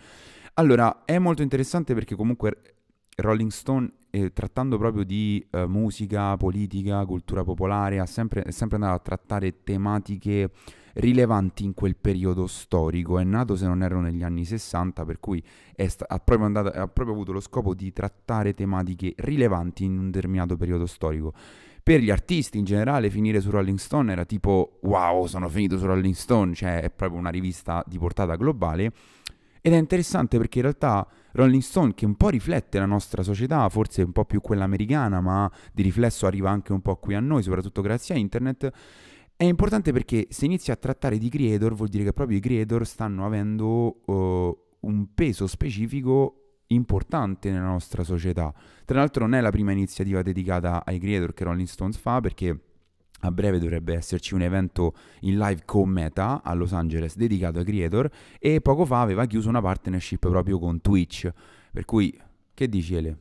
Allora, 0.55 1.05
è 1.05 1.19
molto 1.19 1.43
interessante 1.43 1.93
perché 1.93 2.15
comunque 2.17 2.78
Rolling 3.21 3.51
Stone, 3.51 3.91
eh, 4.11 4.33
trattando 4.33 4.79
proprio 4.79 5.03
di 5.03 5.45
eh, 5.51 5.67
musica, 5.67 6.37
politica, 6.37 7.05
cultura 7.05 7.43
popolare, 7.43 8.05
sempre, 8.07 8.43
è 8.43 8.53
sempre 8.53 8.77
andato 8.77 8.95
a 8.95 9.01
trattare 9.01 9.65
tematiche 9.65 10.51
rilevanti 10.95 11.65
in 11.65 11.75
quel 11.75 11.97
periodo 11.97 12.47
storico. 12.47 13.19
È 13.19 13.25
nato, 13.25 13.57
se 13.57 13.67
non 13.67 13.83
erro, 13.83 14.01
negli 14.01 14.23
anni 14.23 14.45
60, 14.45 15.05
per 15.05 15.19
cui 15.19 15.43
sta- 15.89 16.07
ha, 16.09 16.19
proprio 16.21 16.47
andato, 16.47 16.69
ha 16.69 16.87
proprio 16.87 17.17
avuto 17.17 17.33
lo 17.33 17.41
scopo 17.41 17.75
di 17.75 17.93
trattare 17.93 18.55
tematiche 18.55 19.15
rilevanti 19.17 19.83
in 19.83 19.99
un 19.99 20.11
determinato 20.13 20.57
periodo 20.57 20.87
storico. 20.87 21.33
Per 21.83 22.01
gli 22.01 22.11
artisti 22.11 22.59
in 22.59 22.65
generale 22.65 23.11
finire 23.11 23.41
su 23.41 23.51
Rolling 23.51 23.79
Stone 23.79 24.13
era 24.13 24.25
tipo 24.25 24.79
wow, 24.83 25.27
sono 25.27 25.49
finito 25.49 25.77
su 25.77 25.87
Rolling 25.87 26.15
Stone, 26.15 26.55
cioè 26.55 26.83
è 26.83 26.91
proprio 26.91 27.19
una 27.19 27.31
rivista 27.31 27.83
di 27.85 27.99
portata 27.99 28.37
globale. 28.37 28.93
Ed 29.69 29.75
è 29.75 29.77
interessante 29.77 30.39
perché 30.39 30.61
in 30.61 30.65
realtà 30.65 31.07
Rolling 31.33 31.61
Stone, 31.61 31.93
che 31.93 32.07
un 32.07 32.15
po' 32.15 32.31
riflette 32.31 32.79
la 32.79 32.87
nostra 32.87 33.23
società, 33.23 33.69
forse 33.69 34.01
un 34.01 34.13
po' 34.13 34.25
più 34.25 34.41
quella 34.41 34.65
americana, 34.65 35.21
ma 35.21 35.53
di 35.75 35.83
riflesso 35.83 36.27
arriva 36.27 36.49
anche 36.49 36.73
un 36.73 36.81
po' 36.81 36.97
qui 36.97 37.15
a 37.15 37.21
noi, 37.21 37.43
soprattutto 37.43 37.83
grazie 37.83 38.15
a 38.15 38.19
internet, 38.19 38.73
è 39.37 39.45
importante 39.45 39.93
perché 39.93 40.27
se 40.31 40.47
inizi 40.47 40.71
a 40.71 40.77
trattare 40.77 41.19
di 41.19 41.29
creator 41.29 41.75
vuol 41.75 41.89
dire 41.89 42.05
che 42.05 42.15
proprio 42.15 42.39
i 42.39 42.41
creator 42.41 42.87
stanno 42.87 43.27
avendo 43.27 44.01
uh, 44.07 44.59
un 44.81 45.13
peso 45.13 45.47
specifico 45.47 46.63
importante 46.69 47.51
nella 47.51 47.67
nostra 47.67 48.05
società. 48.05 48.51
Tra 48.87 49.01
l'altro 49.01 49.25
non 49.27 49.35
è 49.35 49.43
la 49.43 49.51
prima 49.51 49.73
iniziativa 49.73 50.23
dedicata 50.23 50.83
ai 50.83 50.99
creator 50.99 51.35
che 51.35 51.45
Rolling 51.45 51.69
Stones 51.69 51.99
fa 51.99 52.21
perché 52.23 52.59
a 53.21 53.31
breve 53.31 53.59
dovrebbe 53.59 53.95
esserci 53.95 54.35
un 54.35 54.43
evento 54.43 54.95
in 55.21 55.39
live 55.39 55.63
con 55.65 55.89
Meta 55.89 56.43
a 56.43 56.55
Los 56.55 56.73
Angeles 56.73 57.17
dedicato 57.17 57.59
ai 57.59 57.65
creator 57.65 58.11
e 58.39 58.61
poco 58.61 58.85
fa 58.85 59.01
aveva 59.01 59.27
chiuso 59.27 59.49
una 59.49 59.61
partnership 59.61 60.29
proprio 60.29 60.59
con 60.59 60.81
Twitch. 60.81 61.31
Per 61.73 61.85
cui, 61.85 62.17
che 62.55 62.69
dici 62.69 62.95
Ele? 62.95 63.17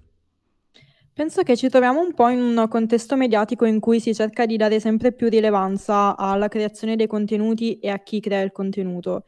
Penso 1.14 1.42
che 1.42 1.58
ci 1.58 1.68
troviamo 1.68 2.00
un 2.00 2.14
po' 2.14 2.28
in 2.30 2.40
un 2.40 2.68
contesto 2.70 3.16
mediatico 3.16 3.66
in 3.66 3.80
cui 3.80 4.00
si 4.00 4.14
cerca 4.14 4.46
di 4.46 4.56
dare 4.56 4.80
sempre 4.80 5.12
più 5.12 5.30
rilevanza 5.30 6.16
alla 6.16 6.48
creazione 6.48 6.96
dei 6.96 7.08
contenuti 7.08 7.80
e 7.80 7.90
a 7.90 7.98
chi 7.98 8.20
crea 8.20 8.42
il 8.42 8.52
contenuto. 8.52 9.24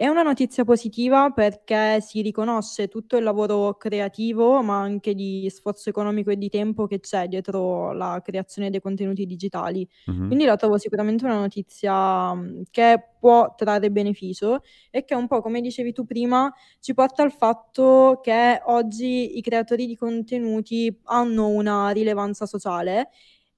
È 0.00 0.06
una 0.06 0.22
notizia 0.22 0.62
positiva 0.62 1.30
perché 1.30 2.00
si 2.00 2.22
riconosce 2.22 2.86
tutto 2.86 3.16
il 3.16 3.24
lavoro 3.24 3.74
creativo, 3.74 4.62
ma 4.62 4.78
anche 4.78 5.12
di 5.12 5.50
sforzo 5.50 5.88
economico 5.88 6.30
e 6.30 6.36
di 6.36 6.48
tempo 6.48 6.86
che 6.86 7.00
c'è 7.00 7.26
dietro 7.26 7.90
la 7.92 8.20
creazione 8.24 8.70
dei 8.70 8.80
contenuti 8.80 9.26
digitali. 9.26 9.84
Mm-hmm. 10.08 10.26
Quindi 10.28 10.44
la 10.44 10.54
trovo 10.54 10.78
sicuramente 10.78 11.24
una 11.24 11.40
notizia 11.40 12.32
che 12.70 13.08
può 13.18 13.52
trarre 13.56 13.90
beneficio 13.90 14.60
e 14.90 15.04
che 15.04 15.16
un 15.16 15.26
po', 15.26 15.40
come 15.40 15.60
dicevi 15.60 15.92
tu 15.92 16.04
prima, 16.04 16.48
ci 16.78 16.94
porta 16.94 17.24
al 17.24 17.32
fatto 17.32 18.20
che 18.22 18.60
oggi 18.66 19.36
i 19.36 19.42
creatori 19.42 19.84
di 19.86 19.96
contenuti 19.96 20.96
hanno 21.06 21.48
una 21.48 21.88
rilevanza 21.90 22.46
sociale 22.46 23.08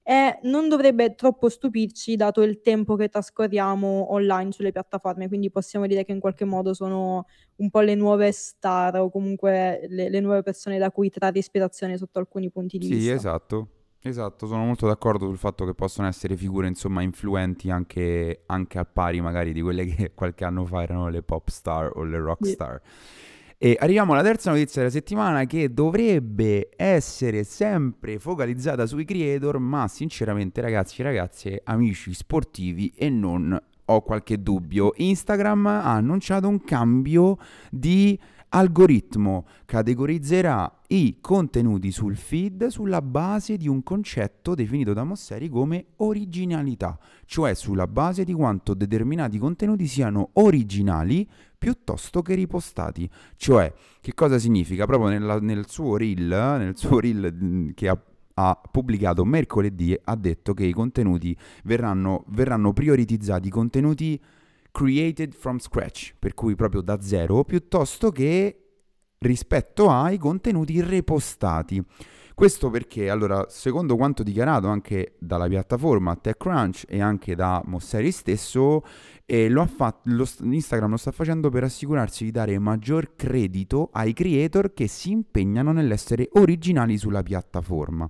e 0.03 0.39
non 0.43 0.67
dovrebbe 0.67 1.13
troppo 1.15 1.47
stupirci 1.47 2.15
dato 2.15 2.41
il 2.41 2.61
tempo 2.61 2.95
che 2.95 3.09
trascorriamo 3.09 4.11
online 4.13 4.51
sulle 4.51 4.71
piattaforme, 4.71 5.27
quindi 5.27 5.51
possiamo 5.51 5.85
dire 5.87 6.03
che 6.03 6.11
in 6.11 6.19
qualche 6.19 6.45
modo 6.45 6.73
sono 6.73 7.25
un 7.57 7.69
po' 7.69 7.81
le 7.81 7.95
nuove 7.95 8.31
star 8.31 8.97
o 8.97 9.09
comunque 9.09 9.85
le, 9.89 10.09
le 10.09 10.19
nuove 10.19 10.41
persone 10.41 10.77
da 10.79 10.91
cui 10.91 11.09
trarre 11.09 11.39
ispirazione 11.39 11.97
sotto 11.97 12.19
alcuni 12.19 12.49
punti 12.49 12.77
di 12.77 12.85
sì, 12.85 12.93
vista. 12.93 13.09
Sì, 13.09 13.15
esatto. 13.17 13.67
Esatto, 14.03 14.47
sono 14.47 14.65
molto 14.65 14.87
d'accordo 14.87 15.27
sul 15.27 15.37
fatto 15.37 15.63
che 15.63 15.75
possono 15.75 16.07
essere 16.07 16.35
figure 16.35 16.67
insomma 16.67 17.03
influenti 17.03 17.69
anche, 17.69 18.41
anche 18.47 18.79
al 18.79 18.87
pari 18.87 19.21
magari 19.21 19.53
di 19.53 19.61
quelle 19.61 19.85
che 19.85 20.13
qualche 20.15 20.43
anno 20.43 20.65
fa 20.65 20.81
erano 20.81 21.07
le 21.09 21.21
pop 21.21 21.47
star 21.49 21.91
o 21.93 22.03
le 22.03 22.17
rock 22.17 22.47
star. 22.47 22.81
Sì. 22.83 23.30
E 23.63 23.77
arriviamo 23.79 24.13
alla 24.13 24.23
terza 24.23 24.49
notizia 24.49 24.81
della 24.81 24.91
settimana 24.91 25.45
che 25.45 25.71
dovrebbe 25.71 26.69
essere 26.75 27.43
sempre 27.43 28.17
focalizzata 28.17 28.87
sui 28.87 29.05
creator, 29.05 29.59
ma 29.59 29.87
sinceramente 29.87 30.61
ragazzi 30.61 30.99
e 30.99 31.03
ragazze, 31.03 31.61
amici 31.65 32.11
sportivi 32.15 32.91
e 32.95 33.11
non 33.11 33.55
ho 33.85 34.01
qualche 34.01 34.41
dubbio. 34.41 34.93
Instagram 34.95 35.67
ha 35.67 35.93
annunciato 35.93 36.47
un 36.47 36.63
cambio 36.63 37.37
di 37.69 38.19
algoritmo 38.53 39.45
categorizzerà 39.65 40.79
i 40.87 41.17
contenuti 41.21 41.91
sul 41.91 42.17
feed 42.17 42.67
sulla 42.67 43.01
base 43.01 43.55
di 43.57 43.67
un 43.67 43.81
concetto 43.83 44.55
definito 44.55 44.93
da 44.93 45.03
Mosseri 45.03 45.47
come 45.47 45.85
originalità, 45.97 46.97
cioè 47.25 47.53
sulla 47.53 47.87
base 47.87 48.23
di 48.23 48.33
quanto 48.33 48.73
determinati 48.73 49.37
contenuti 49.37 49.87
siano 49.87 50.31
originali 50.33 51.27
piuttosto 51.57 52.21
che 52.21 52.35
ripostati. 52.35 53.09
Cioè, 53.37 53.73
che 54.01 54.13
cosa 54.13 54.37
significa? 54.37 54.85
Proprio 54.85 55.09
nella, 55.09 55.39
nel 55.39 55.69
suo 55.69 55.95
reel, 55.95 56.27
nel 56.27 56.77
suo 56.77 56.99
reel 56.99 57.33
mm, 57.33 57.69
che 57.73 57.87
ha 57.87 58.01
ha 58.33 58.59
pubblicato 58.71 59.25
mercoledì 59.25 59.95
ha 60.01 60.15
detto 60.15 60.53
che 60.53 60.63
i 60.63 60.71
contenuti 60.71 61.37
verranno, 61.65 62.23
verranno 62.29 62.71
prioritizzati 62.71 63.49
contenuti 63.49 64.19
created 64.71 65.33
from 65.33 65.59
scratch, 65.59 66.13
per 66.17 66.33
cui 66.33 66.55
proprio 66.55 66.81
da 66.81 67.01
zero, 67.01 67.43
piuttosto 67.43 68.11
che 68.11 68.57
rispetto 69.19 69.89
ai 69.89 70.17
contenuti 70.17 70.81
repostati. 70.81 71.83
Questo 72.33 72.71
perché, 72.71 73.09
allora, 73.09 73.45
secondo 73.49 73.95
quanto 73.95 74.23
dichiarato 74.23 74.67
anche 74.67 75.15
dalla 75.19 75.47
piattaforma 75.47 76.15
TechCrunch 76.15 76.85
e 76.87 76.99
anche 76.99 77.35
da 77.35 77.61
Mosseri 77.65 78.11
stesso, 78.11 78.83
eh, 79.25 79.47
lo 79.47 79.63
fatto, 79.67 80.09
lo, 80.11 80.27
Instagram 80.41 80.89
lo 80.89 80.97
sta 80.97 81.11
facendo 81.11 81.49
per 81.49 81.65
assicurarsi 81.65 82.23
di 82.23 82.31
dare 82.31 82.57
maggior 82.57 83.15
credito 83.15 83.89
ai 83.91 84.13
creator 84.13 84.73
che 84.73 84.87
si 84.87 85.11
impegnano 85.11 85.71
nell'essere 85.71 86.29
originali 86.31 86.97
sulla 86.97 87.21
piattaforma. 87.21 88.09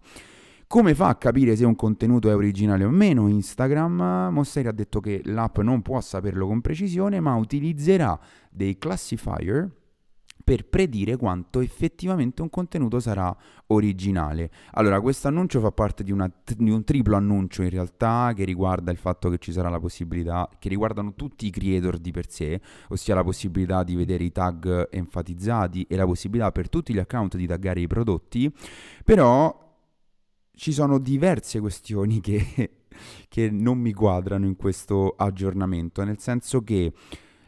Come 0.72 0.96
fa 0.96 1.10
a 1.10 1.16
capire 1.16 1.58
se 1.58 1.66
un 1.66 1.76
contenuto 1.76 2.30
è 2.30 2.34
originale 2.34 2.86
o 2.86 2.90
meno 2.90 3.28
Instagram? 3.28 4.30
Mosseri 4.32 4.70
ha 4.70 4.72
detto 4.72 5.02
che 5.02 5.20
l'app 5.26 5.58
non 5.58 5.82
può 5.82 6.00
saperlo 6.00 6.48
con 6.48 6.62
precisione, 6.62 7.20
ma 7.20 7.36
utilizzerà 7.36 8.18
dei 8.50 8.78
classifier 8.78 9.70
per 10.46 10.70
predire 10.70 11.18
quanto 11.18 11.60
effettivamente 11.60 12.42
un 12.42 12.50
contenuto 12.50 13.02
sarà 13.02 13.36
originale. 13.68 14.50
Allora, 14.72 15.02
questo 15.02 15.28
annuncio 15.28 15.60
fa 15.60 15.74
parte 15.74 16.06
di, 16.06 16.14
una, 16.14 16.32
di, 16.56 16.72
un 16.72 16.86
triplo 16.86 17.18
annuncio 17.18 17.64
in 17.64 17.70
realtà 17.70 18.32
che 18.34 18.46
riguarda 18.46 18.92
il 18.92 18.98
fatto 18.98 19.28
che 19.28 19.40
ci 19.40 19.52
sarà 19.52 19.68
la 19.68 19.80
possibilità, 19.82 20.50
che 20.58 20.70
riguardano 20.70 21.16
tutti 21.16 21.48
i 21.48 21.50
creator 21.50 21.98
di 21.98 22.12
per 22.12 22.32
sé, 22.32 22.62
ossia 22.88 23.14
la 23.14 23.26
possibilità 23.26 23.84
di 23.84 23.96
vedere 23.96 24.24
i 24.24 24.32
tag 24.32 24.88
enfatizzati 24.90 25.86
e 25.90 25.98
la 25.98 26.06
possibilità 26.06 26.50
per 26.54 26.70
tutti 26.70 26.94
gli 26.94 27.00
account 27.00 27.36
di 27.36 27.46
taggare 27.46 27.82
i 27.82 27.88
prodotti, 27.88 28.50
però 29.04 29.68
ci 30.62 30.74
sono 30.74 31.00
diverse 31.00 31.60
questioni 31.60 32.22
che, 32.22 32.70
che, 33.28 33.50
non 33.50 33.80
mi 33.80 33.94
quadrano 33.94 34.46
in 34.46 34.56
questo 34.56 35.16
aggiornamento, 35.18 36.04
nel 36.04 36.20
senso 36.20 36.62
che 36.62 36.94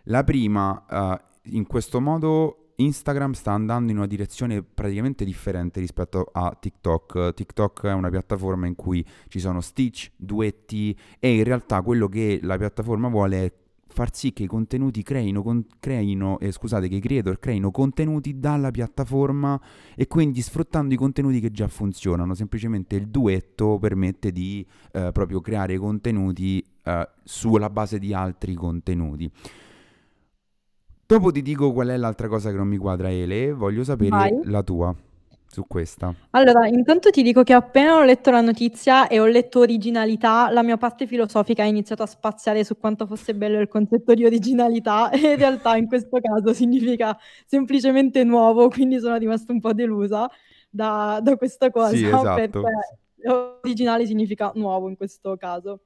la 0.06 0.24
prima, 0.24 0.84
uh, 0.90 1.52
in 1.56 1.68
questo 1.68 2.02
modo 2.02 2.74
Instagram 2.78 3.34
sta 3.34 3.52
andando 3.52 3.92
in 3.92 3.98
una 3.98 4.08
direzione 4.08 4.64
praticamente 4.64 5.26
differente 5.26 5.80
rispetto 5.80 6.28
a 6.32 6.58
TikTok. 6.60 7.36
TikTok 7.36 7.86
è 7.86 7.94
una 7.94 8.10
piattaforma 8.10 8.66
in 8.66 8.74
cui 8.74 9.06
ci 9.28 9.40
sono 9.40 9.62
stitch, 9.62 10.10
duetti 10.16 10.98
e 11.20 11.36
in 11.36 11.44
realtà 11.44 11.84
quello 11.84 12.08
che 12.08 12.40
la 12.42 12.58
piattaforma 12.58 13.10
vuole 13.10 13.46
è 13.46 13.54
far 13.94 14.14
sì 14.14 14.34
che 14.34 14.44
i 14.44 14.48
contenuti 14.48 15.04
creino, 15.04 15.44
con, 15.44 15.66
creino 15.80 16.40
eh, 16.40 16.52
scusate, 16.52 16.88
che 16.88 16.96
i 16.96 17.00
creator 17.00 17.40
creino 17.40 17.72
contenuti 17.72 18.40
dalla 18.40 18.72
piattaforma 18.72 19.60
e 19.96 20.08
quindi 20.08 20.42
sfruttando 20.42 20.94
i 20.94 20.98
contenuti 20.98 21.40
che 21.40 21.52
già 21.52 21.68
funzionano. 21.68 22.34
Semplicemente 22.34 22.96
il 22.96 23.08
duetto 23.08 23.78
permette 23.80 24.32
di 24.32 24.66
eh, 24.92 25.12
proprio 25.14 25.40
creare 25.40 25.78
contenuti 25.78 26.66
eh, 26.84 27.10
sulla 27.24 27.70
base 27.70 28.00
di 28.00 28.14
altri 28.14 28.54
contenuti. 28.56 29.32
Dopo 31.06 31.32
ti 31.32 31.42
dico 31.42 31.72
qual 31.72 31.90
è 31.90 31.98
l'altra 31.98 32.28
cosa 32.28 32.50
che 32.50 32.58
non 32.58 32.68
mi 32.68 32.78
quadra, 32.78 33.12
Ele, 33.12 33.54
voglio 33.54 33.84
sapere 33.84 34.10
Vai. 34.10 34.42
la 34.46 34.64
tua 34.64 34.96
su 35.54 35.66
questa? 35.68 36.14
Allora, 36.32 36.68
intanto 36.68 37.12
ti 37.12 37.22
dico 37.22 37.44
che 37.44 37.54
appena 37.54 37.96
ho 37.96 38.04
letto 38.04 38.32
la 38.32 38.42
notizia 38.42 39.08
e 39.08 39.20
ho 39.20 39.26
letto 39.26 39.60
originalità, 39.60 40.50
la 40.50 40.64
mia 40.64 40.78
parte 40.78 41.06
filosofica 41.06 41.64
ha 41.64 41.68
iniziato 41.68 42.04
a 42.04 42.08
spaziare 42.08 42.64
su 42.64 42.78
quanto 42.78 43.06
fosse 43.06 43.36
bello 43.36 43.60
il 43.60 43.68
concetto 43.68 44.14
di 44.14 44.26
originalità 44.26 45.10
e 45.14 45.18
in 45.18 45.38
realtà 45.38 45.78
in 45.78 45.88
questo 45.88 46.20
caso 46.20 46.54
significa 46.54 47.18
semplicemente 47.46 48.24
nuovo, 48.24 48.68
quindi 48.70 49.00
sono 49.00 49.16
rimasta 49.18 49.54
un 49.54 49.60
po' 49.60 49.74
delusa 49.74 50.30
da, 50.70 51.20
da 51.22 51.38
questa 51.38 51.70
cosa, 51.70 51.90
sì, 51.96 52.06
esatto. 52.06 52.34
perché 52.34 52.60
originale 53.26 54.06
significa 54.06 54.52
nuovo 54.56 54.90
in 54.90 54.98
questo 54.98 55.38
caso. 55.38 55.82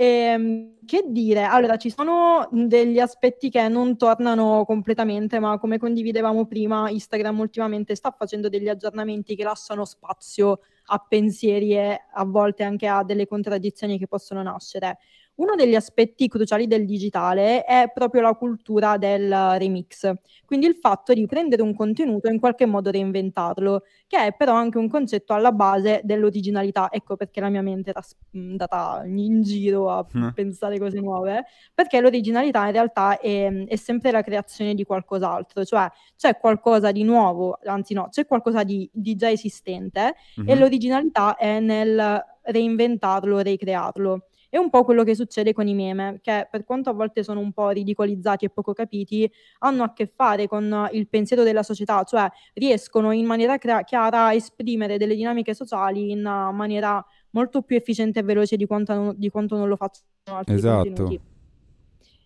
E, 0.00 0.04
ehm, 0.04 0.74
che 0.84 1.02
dire? 1.08 1.42
Allora, 1.42 1.76
ci 1.76 1.90
sono 1.90 2.48
degli 2.52 3.00
aspetti 3.00 3.50
che 3.50 3.66
non 3.66 3.96
tornano 3.96 4.64
completamente, 4.64 5.40
ma 5.40 5.58
come 5.58 5.76
condividevamo 5.78 6.46
prima, 6.46 6.88
Instagram 6.88 7.40
ultimamente 7.40 7.96
sta 7.96 8.14
facendo 8.16 8.48
degli 8.48 8.68
aggiornamenti 8.68 9.34
che 9.34 9.42
lasciano 9.42 9.84
spazio 9.84 10.60
a 10.90 11.04
pensieri 11.06 11.72
e 11.74 12.00
a 12.12 12.24
volte 12.24 12.62
anche 12.62 12.86
a 12.86 13.02
delle 13.02 13.26
contraddizioni 13.26 13.98
che 13.98 14.06
possono 14.06 14.40
nascere. 14.40 14.98
Uno 15.38 15.54
degli 15.54 15.76
aspetti 15.76 16.26
cruciali 16.26 16.66
del 16.66 16.84
digitale 16.84 17.62
è 17.62 17.92
proprio 17.94 18.22
la 18.22 18.34
cultura 18.34 18.96
del 18.96 19.30
remix, 19.56 20.12
quindi 20.44 20.66
il 20.66 20.74
fatto 20.74 21.14
di 21.14 21.26
prendere 21.26 21.62
un 21.62 21.76
contenuto 21.76 22.26
e 22.26 22.32
in 22.32 22.40
qualche 22.40 22.66
modo 22.66 22.90
reinventarlo, 22.90 23.84
che 24.08 24.18
è 24.18 24.34
però 24.34 24.54
anche 24.54 24.78
un 24.78 24.88
concetto 24.88 25.34
alla 25.34 25.52
base 25.52 26.00
dell'originalità. 26.02 26.88
Ecco 26.90 27.14
perché 27.14 27.40
la 27.40 27.50
mia 27.50 27.62
mente 27.62 27.90
era 27.90 28.02
andata 28.34 29.02
in 29.04 29.42
giro 29.42 29.90
a 29.90 30.04
mm. 30.16 30.30
pensare 30.30 30.76
cose 30.80 30.98
nuove, 30.98 31.44
perché 31.72 32.00
l'originalità 32.00 32.66
in 32.66 32.72
realtà 32.72 33.20
è, 33.20 33.64
è 33.66 33.76
sempre 33.76 34.10
la 34.10 34.22
creazione 34.22 34.74
di 34.74 34.82
qualcos'altro, 34.82 35.64
cioè 35.64 35.88
c'è 36.16 36.36
qualcosa 36.36 36.90
di 36.90 37.04
nuovo, 37.04 37.60
anzi 37.62 37.94
no, 37.94 38.08
c'è 38.10 38.26
qualcosa 38.26 38.64
di, 38.64 38.90
di 38.92 39.14
già 39.14 39.30
esistente 39.30 40.16
mm-hmm. 40.40 40.50
e 40.50 40.54
l'originalità 40.56 41.36
è 41.36 41.60
nel 41.60 42.24
reinventarlo, 42.42 43.38
ricrearlo. 43.38 44.24
È 44.50 44.56
un 44.56 44.70
po' 44.70 44.84
quello 44.84 45.04
che 45.04 45.14
succede 45.14 45.52
con 45.52 45.66
i 45.66 45.74
meme, 45.74 46.20
che 46.22 46.48
per 46.50 46.64
quanto 46.64 46.88
a 46.88 46.92
volte 46.94 47.22
sono 47.22 47.40
un 47.40 47.52
po' 47.52 47.68
ridicolizzati 47.68 48.46
e 48.46 48.50
poco 48.50 48.72
capiti, 48.72 49.30
hanno 49.58 49.82
a 49.82 49.92
che 49.92 50.06
fare 50.06 50.46
con 50.46 50.88
il 50.92 51.06
pensiero 51.08 51.42
della 51.42 51.62
società, 51.62 52.02
cioè 52.04 52.28
riescono 52.54 53.12
in 53.12 53.26
maniera 53.26 53.58
cra- 53.58 53.82
chiara 53.82 54.26
a 54.26 54.34
esprimere 54.34 54.96
delle 54.96 55.14
dinamiche 55.14 55.52
sociali 55.52 56.10
in 56.10 56.22
maniera 56.22 57.04
molto 57.30 57.62
più 57.62 57.76
efficiente 57.76 58.20
e 58.20 58.22
veloce 58.22 58.56
di 58.56 58.66
quanto, 58.66 59.12
di 59.16 59.28
quanto 59.28 59.56
non 59.56 59.68
lo 59.68 59.76
facciano 59.76 60.38
altri 60.38 60.54
esatto. 60.54 60.84
contenuti. 60.84 61.20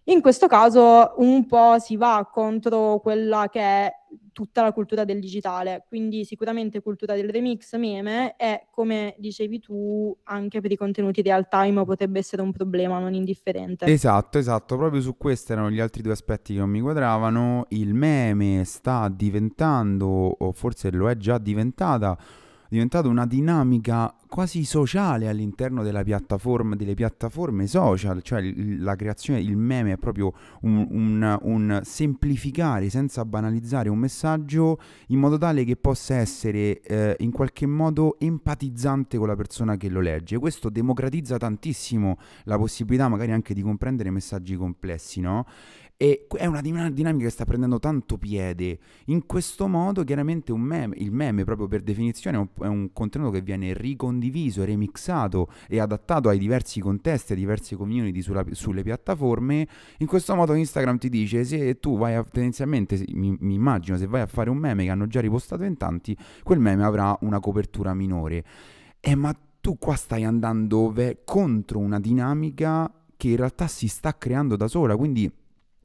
In 0.04 0.20
questo 0.20 0.48
caso 0.48 1.14
un 1.18 1.46
po' 1.46 1.78
si 1.78 1.96
va 1.96 2.28
contro 2.30 2.98
quella 3.00 3.48
che 3.48 3.60
è 3.60 3.92
tutta 4.32 4.62
la 4.62 4.72
cultura 4.72 5.04
del 5.04 5.20
digitale, 5.20 5.84
quindi 5.86 6.24
sicuramente 6.24 6.80
cultura 6.80 7.14
del 7.14 7.30
remix 7.30 7.76
meme 7.76 8.34
e 8.36 8.66
come 8.70 9.14
dicevi 9.18 9.60
tu 9.60 10.16
anche 10.24 10.60
per 10.60 10.72
i 10.72 10.76
contenuti 10.76 11.22
real 11.22 11.48
time 11.48 11.84
potrebbe 11.84 12.18
essere 12.18 12.42
un 12.42 12.52
problema 12.52 12.98
non 12.98 13.14
indifferente. 13.14 13.84
Esatto, 13.86 14.38
esatto, 14.38 14.76
proprio 14.76 15.00
su 15.00 15.16
questi 15.16 15.52
erano 15.52 15.70
gli 15.70 15.80
altri 15.80 16.02
due 16.02 16.12
aspetti 16.12 16.54
che 16.54 16.60
non 16.60 16.70
mi 16.70 16.80
quadravano, 16.80 17.66
il 17.70 17.94
meme 17.94 18.64
sta 18.64 19.08
diventando 19.08 20.06
o 20.06 20.52
forse 20.52 20.90
lo 20.90 21.08
è 21.08 21.16
già 21.16 21.38
diventata 21.38 22.18
diventato 22.72 23.10
una 23.10 23.26
dinamica 23.26 24.14
quasi 24.26 24.64
sociale 24.64 25.28
all'interno 25.28 25.82
delle 25.82 26.02
piattaforme 26.04 27.66
social, 27.66 28.22
cioè 28.22 28.40
la 28.78 28.96
creazione, 28.96 29.40
il 29.40 29.58
meme 29.58 29.92
è 29.92 29.96
proprio 29.98 30.32
un, 30.62 30.86
un, 30.88 31.38
un, 31.42 31.80
semplificare 31.84 32.88
senza 32.88 33.26
banalizzare 33.26 33.90
un 33.90 33.98
messaggio 33.98 34.78
in 35.08 35.18
modo 35.18 35.36
tale 35.36 35.64
che 35.64 35.76
possa 35.76 36.14
essere 36.14 36.80
eh, 36.80 37.14
in 37.18 37.30
qualche 37.30 37.66
modo 37.66 38.18
empatizzante 38.18 39.18
con 39.18 39.26
la 39.26 39.36
persona 39.36 39.76
che 39.76 39.90
lo 39.90 40.00
legge. 40.00 40.38
Questo 40.38 40.70
democratizza 40.70 41.36
tantissimo 41.36 42.16
la 42.44 42.56
possibilità 42.56 43.06
magari 43.08 43.32
anche 43.32 43.52
di 43.52 43.60
comprendere 43.60 44.10
messaggi 44.10 44.56
complessi, 44.56 45.20
no? 45.20 45.44
E 46.02 46.26
è 46.36 46.46
una 46.46 46.60
dinamica 46.60 47.26
che 47.26 47.30
sta 47.30 47.44
prendendo 47.44 47.78
tanto 47.78 48.18
piede. 48.18 48.76
In 49.04 49.24
questo 49.24 49.68
modo, 49.68 50.02
chiaramente, 50.02 50.52
meme, 50.52 50.96
il 50.98 51.12
meme, 51.12 51.44
proprio 51.44 51.68
per 51.68 51.82
definizione, 51.82 52.48
è 52.58 52.66
un, 52.66 52.92
contenuto 52.92 53.30
che 53.30 53.40
viene 53.40 53.72
ricondiviso, 53.72 54.64
remixato 54.64 55.46
e 55.68 55.78
adattato 55.78 56.28
ai 56.28 56.38
diversi 56.38 56.80
contesti, 56.80 57.34
ai 57.34 57.38
diversi 57.38 57.76
community 57.76 58.20
sulla, 58.20 58.44
sulle 58.50 58.82
piattaforme. 58.82 59.68
In 59.98 60.08
questo 60.08 60.34
modo, 60.34 60.54
Instagram 60.54 60.98
ti 60.98 61.08
dice: 61.08 61.44
se 61.44 61.78
tu 61.78 61.96
vai 61.96 62.16
a 62.16 62.24
tendenzialmente, 62.24 63.00
mi, 63.12 63.36
mi 63.38 63.54
immagino, 63.54 63.96
se 63.96 64.08
vai 64.08 64.22
a 64.22 64.26
fare 64.26 64.50
un 64.50 64.56
meme 64.56 64.82
che 64.82 64.90
hanno 64.90 65.06
già 65.06 65.20
ripostato 65.20 65.62
in 65.62 65.76
tanti, 65.76 66.16
quel 66.42 66.58
meme 66.58 66.82
avrà 66.82 67.16
una 67.20 67.38
copertura 67.38 67.94
minore. 67.94 68.44
Eh, 68.98 69.14
ma 69.14 69.32
tu 69.60 69.78
qua 69.78 69.94
stai 69.94 70.24
andando 70.24 70.90
ve- 70.90 71.20
contro 71.24 71.78
una 71.78 72.00
dinamica 72.00 72.92
che 73.16 73.28
in 73.28 73.36
realtà 73.36 73.68
si 73.68 73.86
sta 73.86 74.18
creando 74.18 74.56
da 74.56 74.66
sola, 74.66 74.96
quindi 74.96 75.30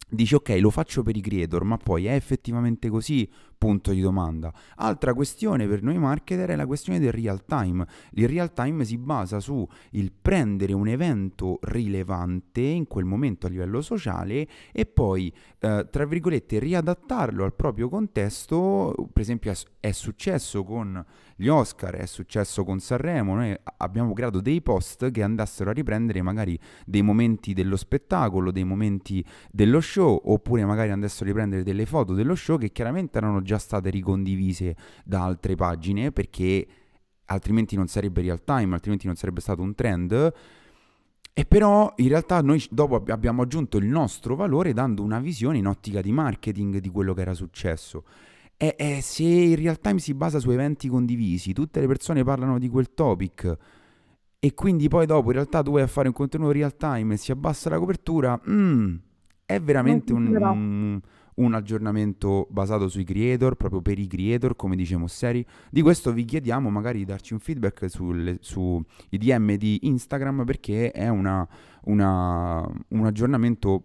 Dici 0.10 0.36
ok, 0.36 0.58
lo 0.60 0.70
faccio 0.70 1.04
per 1.04 1.18
i 1.18 1.22
creator, 1.22 1.64
ma 1.64 1.78
poi 1.78 2.06
è 2.06 2.14
effettivamente 2.14 2.88
così? 2.90 3.30
Punto 3.58 3.92
di 3.92 4.02
domanda. 4.02 4.54
Altra 4.76 5.16
questione 5.16 5.68
per 5.68 5.82
noi 5.82 5.98
marketer 5.98 6.50
è 6.50 6.56
la 6.56 6.68
questione 6.68 7.00
del 7.00 7.12
real 7.12 7.44
time. 7.46 7.88
Il 8.12 8.28
real 8.28 8.54
time 8.54 8.86
si 8.86 8.98
basa 8.98 9.40
su 9.40 9.68
il 9.92 10.12
prendere 10.12 10.74
un 10.74 10.88
evento 10.88 11.58
rilevante 11.64 12.62
in 12.62 12.86
quel 12.86 13.06
momento 13.06 13.48
a 13.48 13.50
livello 13.50 13.82
sociale 13.82 14.48
e 14.72 14.86
poi, 14.86 15.34
eh, 15.60 15.88
tra 15.90 16.06
virgolette, 16.06 16.60
riadattarlo 16.60 17.44
al 17.44 17.56
proprio 17.56 17.90
contesto. 17.90 18.94
Per 19.12 19.22
esempio 19.24 19.52
è, 19.52 19.56
è 19.80 19.92
successo 19.92 20.64
con 20.64 21.04
gli 21.40 21.48
Oscar, 21.50 21.96
è 21.96 22.06
successo 22.08 22.64
con 22.64 22.80
Sanremo, 22.80 23.36
noi 23.36 23.56
abbiamo 23.78 24.12
creato 24.14 24.42
dei 24.42 24.62
post 24.64 25.12
che 25.12 25.22
andassero 25.22 25.70
a 25.70 25.74
riprendere 25.74 26.24
magari 26.24 26.60
dei 26.84 27.04
momenti 27.04 27.54
dello 27.54 27.76
spettacolo, 27.76 28.52
dei 28.52 28.64
momenti 28.64 29.24
dello 29.52 29.80
show, 29.80 30.20
oppure 30.26 30.66
magari 30.66 30.90
andassero 30.90 31.26
a 31.26 31.28
riprendere 31.28 31.62
delle 31.62 31.86
foto 31.86 32.16
dello 32.16 32.34
show 32.34 32.58
che 32.58 32.72
chiaramente 32.72 33.20
erano 33.20 33.44
già 33.48 33.58
state 33.58 33.90
ricondivise 33.90 34.76
da 35.06 35.24
altre 35.24 35.56
pagine 35.56 36.12
perché 36.12 36.68
altrimenti 37.26 37.76
non 37.76 37.88
sarebbe 37.88 38.22
real 38.22 38.44
time, 38.44 38.74
altrimenti 38.74 39.08
non 39.08 39.16
sarebbe 39.16 39.40
stato 39.40 39.62
un 39.62 39.74
trend. 39.74 40.34
E 41.34 41.46
però 41.46 41.94
in 41.98 42.08
realtà 42.10 42.42
noi 42.42 42.66
dopo 42.70 43.02
abbiamo 43.08 43.44
aggiunto 43.44 43.78
il 43.78 43.86
nostro 43.86 44.36
valore 44.36 44.74
dando 44.74 45.04
una 45.04 45.20
visione 45.20 45.60
in 45.60 45.68
ottica 45.68 46.02
di 46.02 46.12
marketing 46.12 46.80
di 46.80 46.90
quello 46.90 47.14
che 47.14 47.22
era 47.22 47.34
successo. 47.34 48.04
E, 48.58 48.76
e 48.78 49.00
se 49.02 49.24
in 49.24 49.56
real 49.56 49.80
time 49.80 50.00
si 50.00 50.14
basa 50.14 50.40
su 50.40 50.50
eventi 50.52 50.90
condivisi, 50.90 51.54
tutte 51.54 51.80
le 51.80 51.88
persone 51.88 52.24
parlano 52.24 52.60
di 52.60 52.68
quel 52.68 52.94
topic 52.94 53.58
e 54.40 54.54
quindi 54.54 54.88
poi 54.88 55.06
dopo 55.06 55.28
in 55.28 55.34
realtà 55.34 55.62
tu 55.62 55.72
vai 55.72 55.84
a 55.84 55.88
fare 55.88 56.08
un 56.08 56.14
contenuto 56.14 56.52
real 56.52 56.76
time 56.76 57.16
e 57.16 57.18
si 57.18 57.32
abbassa 57.32 57.70
la 57.70 57.80
copertura, 57.80 58.40
mm, 58.50 58.96
è 59.46 59.60
veramente 59.60 60.14
un, 60.14 60.28
un, 60.36 61.00
un, 61.38 61.54
aggiornamento 61.54 62.48
basato 62.50 62.88
sui 62.88 63.04
creator, 63.04 63.56
proprio 63.56 63.82
per 63.82 63.98
i 64.00 64.08
creator, 64.08 64.56
come 64.56 64.76
dice 64.76 64.98
Mosseri. 64.98 65.46
Di 65.70 65.82
questo 65.82 66.12
vi 66.12 66.26
chiediamo 66.26 66.70
magari 66.70 67.00
di 67.00 67.06
darci 67.06 67.34
un 67.34 67.40
feedback 67.40 67.90
sui 67.90 68.86
DM 69.10 69.56
di 69.56 69.80
Instagram 69.84 70.44
perché 70.46 70.92
è 70.92 71.10
una, 71.10 71.48
una, 71.86 72.60
un 72.90 73.06
aggiornamento 73.06 73.84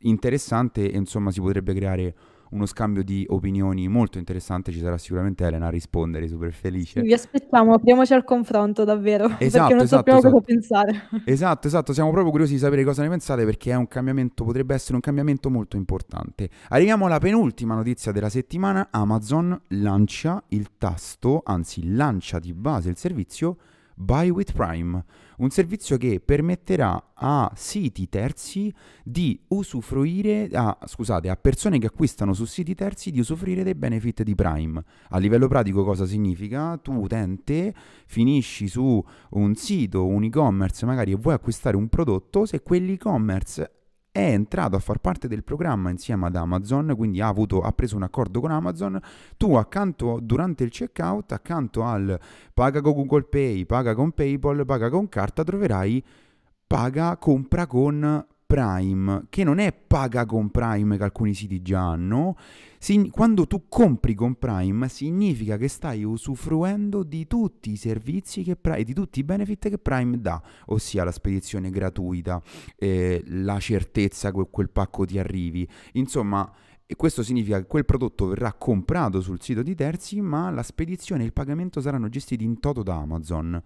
interessante 0.00 0.90
e 0.90 0.96
insomma 0.96 1.30
si 1.30 1.40
potrebbe 1.40 1.74
creare 1.74 2.14
uno 2.50 2.66
scambio 2.66 3.02
di 3.02 3.24
opinioni 3.28 3.88
molto 3.88 4.18
interessante. 4.18 4.72
Ci 4.72 4.78
sarà 4.78 4.98
sicuramente 4.98 5.44
Elena 5.44 5.66
a 5.66 5.70
rispondere, 5.70 6.28
super 6.28 6.52
felice. 6.52 7.00
Vi 7.00 7.12
aspettiamo, 7.12 7.74
apriamoci 7.74 8.12
al 8.14 8.24
confronto 8.24 8.84
davvero, 8.84 9.26
esatto, 9.38 9.68
perché 9.68 9.74
non 9.74 9.84
esatto, 9.84 9.86
sappiamo 9.86 10.18
esatto. 10.18 10.34
cosa 10.34 10.44
pensare. 10.44 11.08
Esatto, 11.24 11.66
esatto, 11.66 11.92
siamo 11.92 12.10
proprio 12.10 12.30
curiosi 12.30 12.54
di 12.54 12.58
sapere 12.58 12.84
cosa 12.84 13.02
ne 13.02 13.08
pensate 13.08 13.44
perché 13.44 13.70
è 13.70 13.76
un 13.76 13.88
cambiamento, 13.88 14.44
potrebbe 14.44 14.74
essere 14.74 14.94
un 14.94 15.00
cambiamento 15.00 15.50
molto 15.50 15.76
importante. 15.76 16.48
Arriviamo 16.68 17.06
alla 17.06 17.18
penultima 17.18 17.74
notizia 17.74 18.12
della 18.12 18.28
settimana, 18.28 18.88
Amazon 18.90 19.58
lancia 19.68 20.42
il 20.48 20.70
tasto, 20.78 21.42
anzi 21.44 21.94
lancia 21.94 22.38
di 22.38 22.52
base 22.52 22.90
il 22.90 22.96
servizio 22.96 23.56
Buy 24.00 24.30
with 24.30 24.54
Prime, 24.54 25.04
un 25.36 25.50
servizio 25.50 25.98
che 25.98 26.22
permetterà 26.24 27.10
a 27.12 27.52
siti 27.54 28.08
terzi 28.08 28.72
di 29.04 29.38
usufruire, 29.48 30.48
a, 30.54 30.78
scusate, 30.86 31.28
a 31.28 31.36
persone 31.36 31.78
che 31.78 31.88
acquistano 31.88 32.32
su 32.32 32.46
siti 32.46 32.74
terzi 32.74 33.10
di 33.10 33.20
usufruire 33.20 33.62
dei 33.62 33.74
benefit 33.74 34.22
di 34.22 34.34
Prime. 34.34 34.82
A 35.10 35.18
livello 35.18 35.48
pratico 35.48 35.84
cosa 35.84 36.06
significa? 36.06 36.78
Tu 36.78 36.94
utente 36.94 37.74
finisci 38.06 38.68
su 38.68 39.04
un 39.32 39.54
sito, 39.54 40.06
un 40.06 40.24
e-commerce 40.24 40.86
magari 40.86 41.12
e 41.12 41.16
vuoi 41.16 41.34
acquistare 41.34 41.76
un 41.76 41.90
prodotto, 41.90 42.46
se 42.46 42.62
quell'e-commerce 42.62 43.79
è 44.12 44.32
entrato 44.32 44.76
a 44.76 44.80
far 44.80 44.98
parte 44.98 45.28
del 45.28 45.44
programma 45.44 45.90
insieme 45.90 46.26
ad 46.26 46.36
Amazon, 46.36 46.94
quindi 46.96 47.20
ha, 47.20 47.28
avuto, 47.28 47.60
ha 47.60 47.72
preso 47.72 47.96
un 47.96 48.02
accordo 48.02 48.40
con 48.40 48.50
Amazon, 48.50 49.00
tu 49.36 49.54
accanto 49.54 50.18
durante 50.20 50.64
il 50.64 50.70
checkout, 50.70 51.32
accanto 51.32 51.84
al 51.84 52.18
paga 52.52 52.80
con 52.80 52.92
Google 52.92 53.24
Pay, 53.24 53.64
paga 53.66 53.94
con 53.94 54.12
PayPal, 54.12 54.64
paga 54.64 54.90
con 54.90 55.08
carta, 55.08 55.44
troverai 55.44 56.04
paga 56.66 57.16
compra 57.16 57.66
con 57.66 58.26
Prime, 58.50 59.26
che 59.28 59.44
non 59.44 59.60
è 59.60 59.72
paga 59.72 60.26
con 60.26 60.50
Prime 60.50 60.96
che 60.96 61.04
alcuni 61.04 61.34
siti 61.34 61.62
già 61.62 61.88
hanno, 61.88 62.36
Sign- 62.80 63.10
quando 63.10 63.46
tu 63.46 63.66
compri 63.68 64.14
con 64.14 64.34
Prime 64.34 64.88
significa 64.88 65.56
che 65.56 65.68
stai 65.68 66.02
usufruendo 66.02 67.04
di 67.04 67.28
tutti 67.28 67.70
i 67.70 67.76
servizi 67.76 68.42
Prime, 68.60 68.82
di 68.82 68.92
tutti 68.92 69.20
i 69.20 69.22
benefit 69.22 69.68
che 69.68 69.78
Prime 69.78 70.20
dà, 70.20 70.42
ossia 70.66 71.04
la 71.04 71.12
spedizione 71.12 71.70
gratuita, 71.70 72.42
eh, 72.76 73.22
la 73.26 73.60
certezza 73.60 74.32
che 74.32 74.48
quel 74.50 74.70
pacco 74.70 75.04
ti 75.04 75.18
arrivi, 75.18 75.68
insomma... 75.92 76.52
E 76.90 76.96
questo 76.96 77.22
significa 77.22 77.60
che 77.60 77.68
quel 77.68 77.84
prodotto 77.84 78.26
verrà 78.26 78.52
comprato 78.52 79.20
sul 79.20 79.40
sito 79.40 79.62
di 79.62 79.76
terzi, 79.76 80.20
ma 80.20 80.50
la 80.50 80.64
spedizione 80.64 81.22
e 81.22 81.26
il 81.26 81.32
pagamento 81.32 81.80
saranno 81.80 82.08
gestiti 82.08 82.42
in 82.42 82.58
toto 82.58 82.82
da 82.82 82.96
Amazon. 82.96 83.62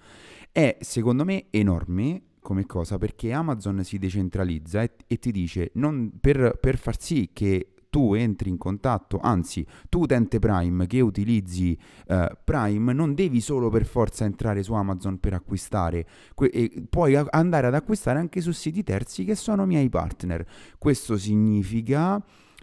È 0.53 0.77
secondo 0.83 1.25
me 1.25 1.47
enorme 1.49 2.20
come 2.44 2.66
cosa 2.66 2.98
perché 2.98 3.33
Amazon 3.33 3.83
si 3.83 3.96
decentralizza 3.96 4.83
e, 4.83 4.92
e 5.07 5.18
ti 5.18 5.33
dice 5.33 5.70
non, 5.74 6.12
per, 6.20 6.59
per 6.61 6.76
far 6.76 7.00
sì 7.00 7.30
che 7.33 7.70
tu 7.88 8.12
entri 8.14 8.48
in 8.50 8.59
contatto, 8.59 9.20
anzi, 9.22 9.64
tu 9.88 10.00
utente 10.00 10.40
Prime 10.40 10.88
che 10.88 11.00
utilizzi 11.00 11.78
uh, 12.09 12.24
Prime 12.42 12.92
non 12.92 13.14
devi 13.14 13.40
solo 13.40 13.70
per 13.70 13.87
forza 13.87 14.24
entrare 14.24 14.64
su 14.64 14.72
Amazon 14.74 15.20
per 15.20 15.35
acquistare, 15.35 16.04
que- 16.35 16.87
puoi 16.90 17.14
a- 17.14 17.24
andare 17.30 17.68
ad 17.68 17.74
acquistare 17.74 18.18
anche 18.18 18.40
su 18.40 18.50
siti 18.50 18.83
terzi 18.83 19.22
che 19.22 19.37
sono 19.37 19.64
miei 19.64 19.88
partner. 19.90 20.44
Questo 20.76 21.16
significa 21.16 22.20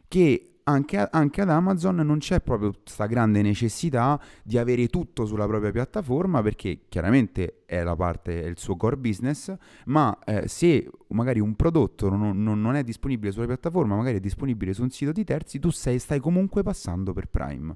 che 0.10 0.51
anche, 0.64 1.08
anche, 1.10 1.42
ad 1.42 1.50
Amazon 1.50 1.96
non 1.96 2.20
c'è 2.20 2.42
proprio 2.42 2.72
questa 2.72 3.06
grande 3.06 3.42
necessità 3.42 4.20
di 4.44 4.58
avere 4.58 4.88
tutto 4.88 5.26
sulla 5.26 5.46
propria 5.48 5.72
piattaforma 5.72 6.42
perché 6.42 6.82
chiaramente 6.88 7.64
è 7.66 7.82
la 7.84 7.96
parte, 7.96 8.44
è 8.44 8.48
il 8.48 8.58
suo 8.58 8.76
core 8.76 8.98
business, 8.98 9.54
ma 9.86 10.18
eh, 10.26 10.48
se 10.48 10.90
magari 11.10 11.40
un 11.40 11.56
prodotto 11.56 12.10
non, 12.10 12.42
non, 12.42 12.62
non, 12.62 12.76
è 12.76 12.84
disponibile 12.84 13.32
sulla 13.32 13.46
piattaforma, 13.46 13.96
magari 13.96 14.18
è 14.18 14.20
disponibile 14.20 14.74
su 14.74 14.84
un 14.84 14.90
sito 14.90 15.12
di 15.12 15.24
terzi, 15.24 15.60
tu 15.60 15.70
sei, 15.70 16.00
stai 16.00 16.20
comunque 16.20 16.64
passando 16.64 17.14
per 17.14 17.28
Prime. 17.28 17.76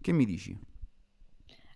Che 0.00 0.12
mi 0.12 0.24
dici? 0.24 0.58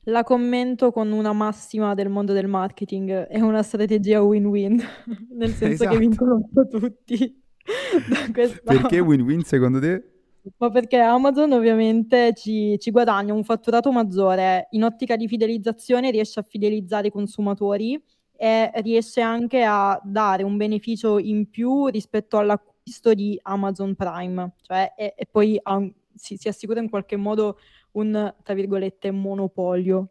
La 0.04 0.24
commento 0.24 0.92
con 0.92 1.12
una 1.12 1.32
massima 1.32 1.94
del 1.94 2.08
mondo 2.08 2.32
del 2.32 2.48
marketing, 2.48 3.10
è 3.10 3.40
una 3.40 3.62
strategia 3.62 4.22
win-win, 4.22 4.82
nel 5.36 5.50
senso 5.50 5.84
esatto. 5.84 5.90
che 5.90 5.98
vincono 5.98 6.48
tutti. 6.70 7.42
Perché 8.64 9.00
win-win 9.00 9.42
secondo 9.42 9.78
te? 9.78 10.19
Ma 10.56 10.70
perché 10.70 10.96
Amazon 10.98 11.52
ovviamente 11.52 12.32
ci, 12.34 12.78
ci 12.78 12.90
guadagna 12.90 13.34
un 13.34 13.44
fatturato 13.44 13.92
maggiore, 13.92 14.68
in 14.70 14.84
ottica 14.84 15.16
di 15.16 15.28
fidelizzazione 15.28 16.10
riesce 16.10 16.40
a 16.40 16.42
fidelizzare 16.42 17.08
i 17.08 17.10
consumatori 17.10 18.02
e 18.36 18.70
riesce 18.76 19.20
anche 19.20 19.62
a 19.64 20.00
dare 20.02 20.42
un 20.42 20.56
beneficio 20.56 21.18
in 21.18 21.50
più 21.50 21.88
rispetto 21.88 22.38
all'acquisto 22.38 23.12
di 23.12 23.38
Amazon 23.42 23.94
Prime, 23.94 24.54
cioè 24.62 24.94
e, 24.96 25.12
e 25.14 25.26
poi 25.30 25.60
um, 25.62 25.92
si, 26.14 26.36
si 26.38 26.48
assicura 26.48 26.80
in 26.80 26.88
qualche 26.88 27.16
modo 27.16 27.58
un, 27.92 28.34
tra 28.42 28.54
virgolette, 28.54 29.10
monopolio. 29.10 30.08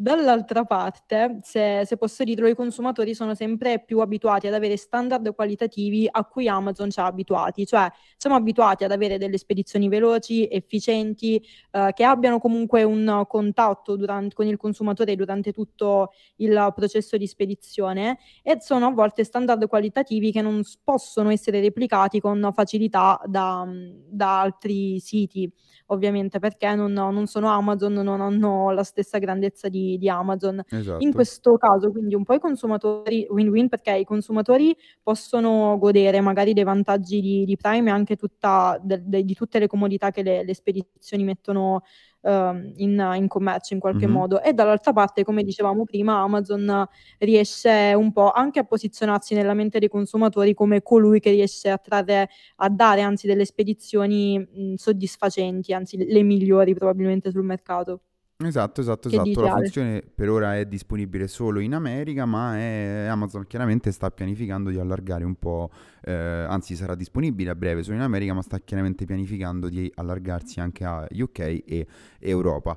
Dall'altra 0.00 0.62
parte, 0.62 1.38
se, 1.42 1.82
se, 1.84 1.96
posso 1.96 2.22
dirlo, 2.22 2.46
i 2.46 2.54
consumatori 2.54 3.16
sono 3.16 3.34
sempre 3.34 3.82
più 3.84 3.98
abituati 3.98 4.46
ad 4.46 4.54
avere 4.54 4.76
standard 4.76 5.34
qualitativi 5.34 6.06
a 6.08 6.24
cui 6.24 6.46
Amazon 6.46 6.88
ci 6.88 7.00
ha 7.00 7.06
abituati, 7.06 7.66
cioè 7.66 7.90
siamo 8.16 8.36
abituati 8.36 8.84
ad 8.84 8.92
avere 8.92 9.18
delle 9.18 9.38
spedizioni 9.38 9.88
veloci, 9.88 10.46
efficienti, 10.46 11.44
eh, 11.72 11.90
che 11.94 12.04
abbiano 12.04 12.38
comunque 12.38 12.84
un 12.84 13.24
contatto 13.26 13.96
durante, 13.96 14.36
con 14.36 14.46
il 14.46 14.56
consumatore 14.56 15.16
durante 15.16 15.50
tutto 15.50 16.12
il 16.36 16.72
processo 16.76 17.16
di 17.16 17.26
spedizione 17.26 18.18
e 18.44 18.58
sono 18.60 18.86
a 18.86 18.90
volte 18.92 19.24
standard 19.24 19.66
qualitativi 19.66 20.30
che 20.30 20.42
non 20.42 20.62
possono 20.84 21.30
essere 21.30 21.58
replicati 21.60 22.20
con 22.20 22.52
facilità 22.54 23.20
da, 23.26 23.66
da 24.08 24.42
altri 24.42 25.00
siti 25.00 25.52
ovviamente 25.90 26.38
perché 26.38 26.74
non, 26.74 26.92
non, 26.92 27.26
sono 27.26 27.48
Amazon, 27.48 27.92
non 27.94 28.20
hanno 28.20 28.70
la 28.70 28.82
stessa 28.82 29.18
grandezza 29.18 29.68
di, 29.68 29.87
di 29.96 30.08
Amazon. 30.10 30.60
Esatto. 30.68 31.02
In 31.02 31.14
questo 31.14 31.56
caso, 31.56 31.90
quindi 31.90 32.14
un 32.14 32.24
po' 32.24 32.34
i 32.34 32.40
consumatori 32.40 33.26
win-win 33.30 33.68
perché 33.68 33.96
i 33.96 34.04
consumatori 34.04 34.76
possono 35.02 35.78
godere 35.78 36.20
magari 36.20 36.52
dei 36.52 36.64
vantaggi 36.64 37.20
di, 37.20 37.44
di 37.44 37.56
Prime 37.56 37.88
e 37.88 37.92
anche 37.92 38.16
tutta, 38.16 38.78
de, 38.82 39.00
de, 39.04 39.24
di 39.24 39.34
tutte 39.34 39.58
le 39.58 39.68
comodità 39.68 40.10
che 40.10 40.22
le, 40.22 40.44
le 40.44 40.54
spedizioni 40.54 41.24
mettono 41.24 41.82
uh, 42.20 42.72
in, 42.76 43.12
in, 43.16 43.28
commercio 43.28 43.74
in 43.74 43.80
qualche 43.80 44.06
mm-hmm. 44.06 44.14
modo 44.14 44.42
e 44.42 44.52
dall'altra 44.52 44.92
parte 44.92 45.24
come 45.24 45.42
dicevamo 45.42 45.84
prima 45.84 46.20
Amazon 46.20 46.86
riesce 47.18 47.92
un 47.96 48.12
po' 48.12 48.30
anche 48.30 48.58
a 48.58 48.64
posizionarsi 48.64 49.34
nella 49.34 49.54
mente 49.54 49.78
dei 49.78 49.88
consumatori 49.88 50.54
come 50.54 50.82
colui 50.82 51.20
che 51.20 51.30
riesce 51.30 51.70
a 51.70 51.78
trarre 51.78 52.28
a 52.56 52.68
dare 52.68 53.02
anzi 53.02 53.26
delle 53.26 53.44
spedizioni 53.44 54.38
mh, 54.38 54.74
soddisfacenti 54.74 55.72
anzi 55.72 55.96
le 55.96 56.22
migliori 56.22 56.74
probabilmente 56.74 57.30
sul 57.30 57.44
mercato 57.44 58.02
Esatto, 58.40 58.80
esatto, 58.80 59.08
esatto. 59.08 59.40
La 59.40 59.50
funzione 59.56 60.00
per 60.00 60.30
ora 60.30 60.56
è 60.56 60.64
disponibile 60.64 61.26
solo 61.26 61.58
in 61.58 61.74
America, 61.74 62.24
ma 62.24 62.56
è... 62.56 63.06
Amazon 63.08 63.44
chiaramente 63.48 63.90
sta 63.90 64.12
pianificando 64.12 64.70
di 64.70 64.78
allargare 64.78 65.24
un 65.24 65.34
po', 65.34 65.70
eh, 66.04 66.12
anzi 66.12 66.76
sarà 66.76 66.94
disponibile 66.94 67.50
a 67.50 67.56
breve 67.56 67.82
solo 67.82 67.96
in 67.96 68.02
America, 68.02 68.34
ma 68.34 68.42
sta 68.42 68.60
chiaramente 68.60 69.06
pianificando 69.06 69.68
di 69.68 69.90
allargarsi 69.92 70.60
anche 70.60 70.84
a 70.84 71.04
UK 71.10 71.38
e 71.66 71.86
Europa. 72.20 72.76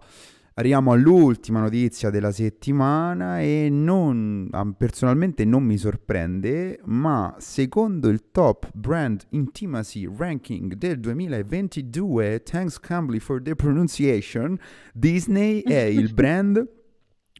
Arriviamo 0.62 0.91
all'ultima 0.91 1.60
notizia 1.60 2.12
della 2.12 2.32
settimana 2.32 3.41
e 3.41 3.67
non, 3.71 4.47
personalmente 4.78 5.43
non 5.43 5.63
mi 5.63 5.76
sorprende, 5.76 6.80
ma 6.84 7.36
secondo 7.39 8.10
il 8.10 8.30
Top 8.30 8.69
Brand 8.71 9.26
Intimacy 9.30 10.08
Ranking 10.15 10.76
del 10.76 11.00
2022, 11.00 12.43
thanks 12.43 12.80
Cambly 12.80 13.17
for 13.17 13.41
the 13.41 13.56
pronunciation, 13.56 14.56
Disney 14.93 15.62
è 15.62 15.82
il 15.89 16.13
brand 16.13 16.63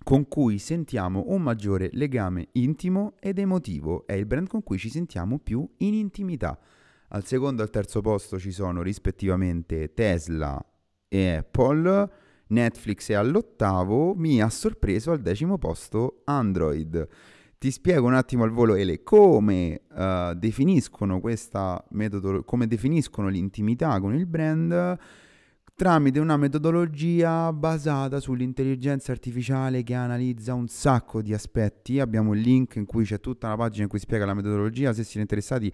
con 0.04 0.28
cui 0.28 0.58
sentiamo 0.58 1.26
un 1.28 1.44
maggiore 1.44 1.92
legame 1.94 2.48
intimo 2.54 3.14
ed 3.20 3.38
emotivo, 3.38 4.08
è 4.08 4.14
il 4.14 4.26
brand 4.26 4.48
con 4.48 4.64
cui 4.64 4.80
ci 4.80 4.90
sentiamo 4.90 5.38
più 5.38 5.64
in 5.78 5.94
intimità. 5.94 6.58
Al 7.10 7.24
secondo 7.24 7.62
e 7.62 7.66
al 7.66 7.72
terzo 7.72 8.02
posto 8.02 8.40
ci 8.40 8.50
sono 8.50 8.82
rispettivamente 8.82 9.94
Tesla 9.94 10.60
e 11.08 11.36
Apple 11.36 12.21
Netflix 12.52 13.10
è 13.10 13.14
all'ottavo, 13.14 14.14
mi 14.16 14.42
ha 14.42 14.50
sorpreso 14.50 15.12
al 15.12 15.22
decimo 15.22 15.58
posto 15.58 16.22
Android. 16.26 17.08
Ti 17.58 17.72
spiego 17.72 18.08
un 18.08 18.14
attimo 18.14 18.44
al 18.44 18.52
volo, 18.52 18.76
Ele, 18.76 19.04
come 19.04 19.82
uh, 19.92 20.34
definiscono 20.34 21.20
questa 21.20 21.84
metodo, 21.92 22.44
come 22.44 22.68
definiscono 22.68 23.28
l'intimità 23.28 24.00
con 24.00 24.16
il 24.16 24.26
brand 24.26 24.98
tramite 25.82 26.20
una 26.20 26.38
metodologia 26.38 27.52
basata 27.52 28.20
sull'intelligenza 28.20 29.12
artificiale 29.12 29.82
che 29.82 29.96
analizza 29.96 30.54
un 30.54 30.68
sacco 30.68 31.24
di 31.24 31.34
aspetti. 31.34 32.00
Abbiamo 32.00 32.36
il 32.36 32.42
link 32.42 32.76
in 32.76 32.86
cui 32.86 33.04
c'è 33.04 33.20
tutta 33.20 33.48
una 33.48 33.56
pagina 33.56 33.84
in 33.84 33.90
cui 33.90 33.98
spiega 33.98 34.26
la 34.26 34.36
metodologia, 34.36 34.94
se 34.94 35.04
siete 35.04 35.22
interessati 35.22 35.74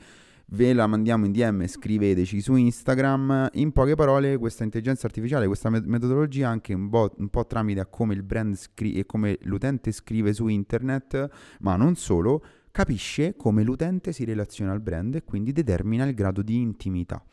ve 0.50 0.74
la 0.74 0.88
mandiamo 0.88 1.26
in 1.26 1.32
DM, 1.32 1.66
scriveteci 1.66 2.42
su 2.42 2.56
Instagram. 2.56 3.50
In 3.54 3.72
poche 3.72 3.96
parole, 3.96 4.38
questa 4.38 4.64
intelligenza 4.64 5.08
artificiale, 5.08 5.48
questa 5.48 5.70
metodologia, 5.70 6.50
anche 6.50 6.74
un, 6.74 6.90
po', 6.90 7.14
un 7.18 7.30
po 7.30 7.46
tramite 7.46 7.80
a 7.80 7.86
come 7.86 8.14
il 8.14 8.24
brand 8.24 8.56
scrive 8.56 9.00
e 9.00 9.06
come 9.06 9.38
l'utente 9.42 9.92
scrive 9.92 10.34
su 10.34 10.48
internet, 10.48 11.30
ma 11.60 11.76
non 11.76 11.96
solo, 11.96 12.44
capisce 12.72 13.36
come 13.36 13.64
l'utente 13.64 14.12
si 14.12 14.24
relaziona 14.24 14.72
al 14.72 14.82
brand 14.82 15.16
e 15.16 15.24
quindi 15.24 15.52
determina 15.52 16.06
il 16.06 16.14
grado 16.14 16.42
di 16.42 16.60
intimità. 16.60 17.24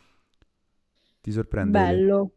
Ti 1.20 1.30
sorprende? 1.30 1.78
Bello. 1.78 2.32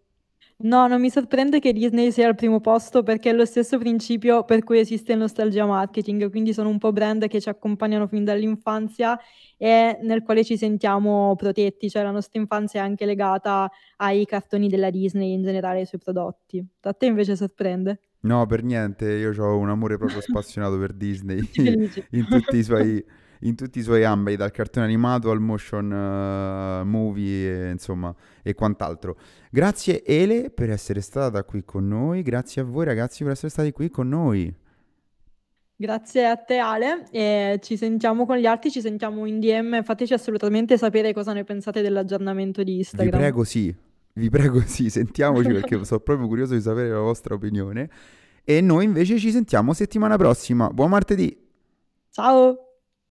No, 0.60 0.88
non 0.88 1.00
mi 1.00 1.12
sorprende 1.12 1.60
che 1.60 1.72
Disney 1.72 2.12
sia 2.12 2.28
al 2.28 2.34
primo 2.34 2.60
posto 2.60 3.04
perché 3.04 3.30
è 3.30 3.34
lo 3.34 3.46
stesso 3.46 3.78
principio 3.78 4.44
per 4.44 4.64
cui 4.64 4.80
esiste 4.80 5.12
il 5.12 5.20
nostalgia 5.20 5.68
marketing, 5.68 6.32
quindi 6.32 6.52
sono 6.52 6.70
un 6.70 6.80
po' 6.80 6.92
brand 6.92 7.28
che 7.28 7.40
ci 7.40 7.48
accompagnano 7.48 8.08
fin 8.08 8.24
dall'infanzia 8.24 9.20
e 9.56 10.00
nel 10.02 10.24
quale 10.24 10.44
ci 10.44 10.58
sentiamo 10.58 11.36
protetti, 11.36 11.92
cioè 11.92 12.02
la 12.02 12.10
nostra 12.10 12.42
infanzia 12.42 12.82
è 12.82 12.84
anche 12.84 13.06
legata 13.06 13.70
ai 13.98 14.26
cartoni 14.26 14.68
della 14.68 14.90
Disney 14.90 15.34
in 15.34 15.44
generale 15.44 15.80
ai 15.80 15.86
suoi 15.86 16.02
prodotti. 16.04 16.66
A 16.82 16.94
te 16.94 17.06
invece 17.06 17.36
sorprende? 17.36 18.00
No, 18.22 18.44
per 18.48 18.64
niente, 18.64 19.12
io 19.12 19.32
ho 19.40 19.58
un 19.60 19.70
amore 19.70 19.98
proprio 20.00 20.22
spassionato 20.22 20.80
per 20.80 20.94
Disney 20.94 21.40
in 22.12 22.26
tutti 22.28 22.58
i 22.58 22.64
suoi 22.64 23.06
in 23.42 23.56
tutti 23.56 23.80
i 23.80 23.82
suoi 23.82 24.04
ambiti, 24.04 24.38
dal 24.38 24.52
cartone 24.52 24.86
animato 24.86 25.32
al 25.32 25.40
motion 25.40 25.92
uh, 25.92 26.86
movie 26.86 27.68
e, 27.68 27.72
insomma, 27.72 28.14
e 28.42 28.54
quant'altro. 28.54 29.18
Grazie 29.50 30.04
Ele 30.04 30.50
per 30.50 30.70
essere 30.70 31.02
stata 31.02 31.44
qui 31.44 31.64
con 31.64 31.88
noi, 31.88 32.22
grazie 32.22 32.62
a 32.62 32.66
voi 32.66 32.86
ragazzi 32.86 33.24
per 33.24 33.34
essere 33.34 33.50
stati 33.50 33.72
qui 33.72 33.90
con 33.90 34.10
noi. 34.10 34.54
Grazie 35.80 36.26
a 36.26 36.36
te 36.36 36.58
Ale 36.58 37.06
e 37.12 37.60
ci 37.62 37.78
sentiamo 37.78 38.26
con 38.26 38.38
gli 38.38 38.48
altri, 38.48 38.72
ci 38.72 38.82
sentiamo 38.82 39.28
in 39.28 39.40
DM, 39.40 39.84
fateci 39.84 40.14
assolutamente 40.14 40.76
sapere 40.76 41.14
cosa 41.14 41.34
ne 41.34 41.44
pensate 41.44 41.84
dell'aggiornamento 41.84 42.64
di 42.64 42.78
Instagram. 42.78 43.12
Vi 43.12 43.18
prego 43.18 43.44
sì, 43.44 43.76
vi 44.14 44.30
prego 44.30 44.60
sì, 44.62 44.90
sentiamoci 44.90 45.50
perché 45.50 45.82
sono 45.86 46.00
proprio 46.00 46.28
curioso 46.28 46.56
di 46.56 46.62
sapere 46.62 46.90
la 46.90 47.00
vostra 47.00 47.36
opinione. 47.36 47.90
E 48.44 48.60
noi 48.62 48.86
invece 48.86 49.20
ci 49.20 49.30
sentiamo 49.30 49.74
settimana 49.74 50.18
prossima. 50.18 50.70
Buon 50.70 50.90
martedì! 50.90 51.38
Ciao! 52.10 52.67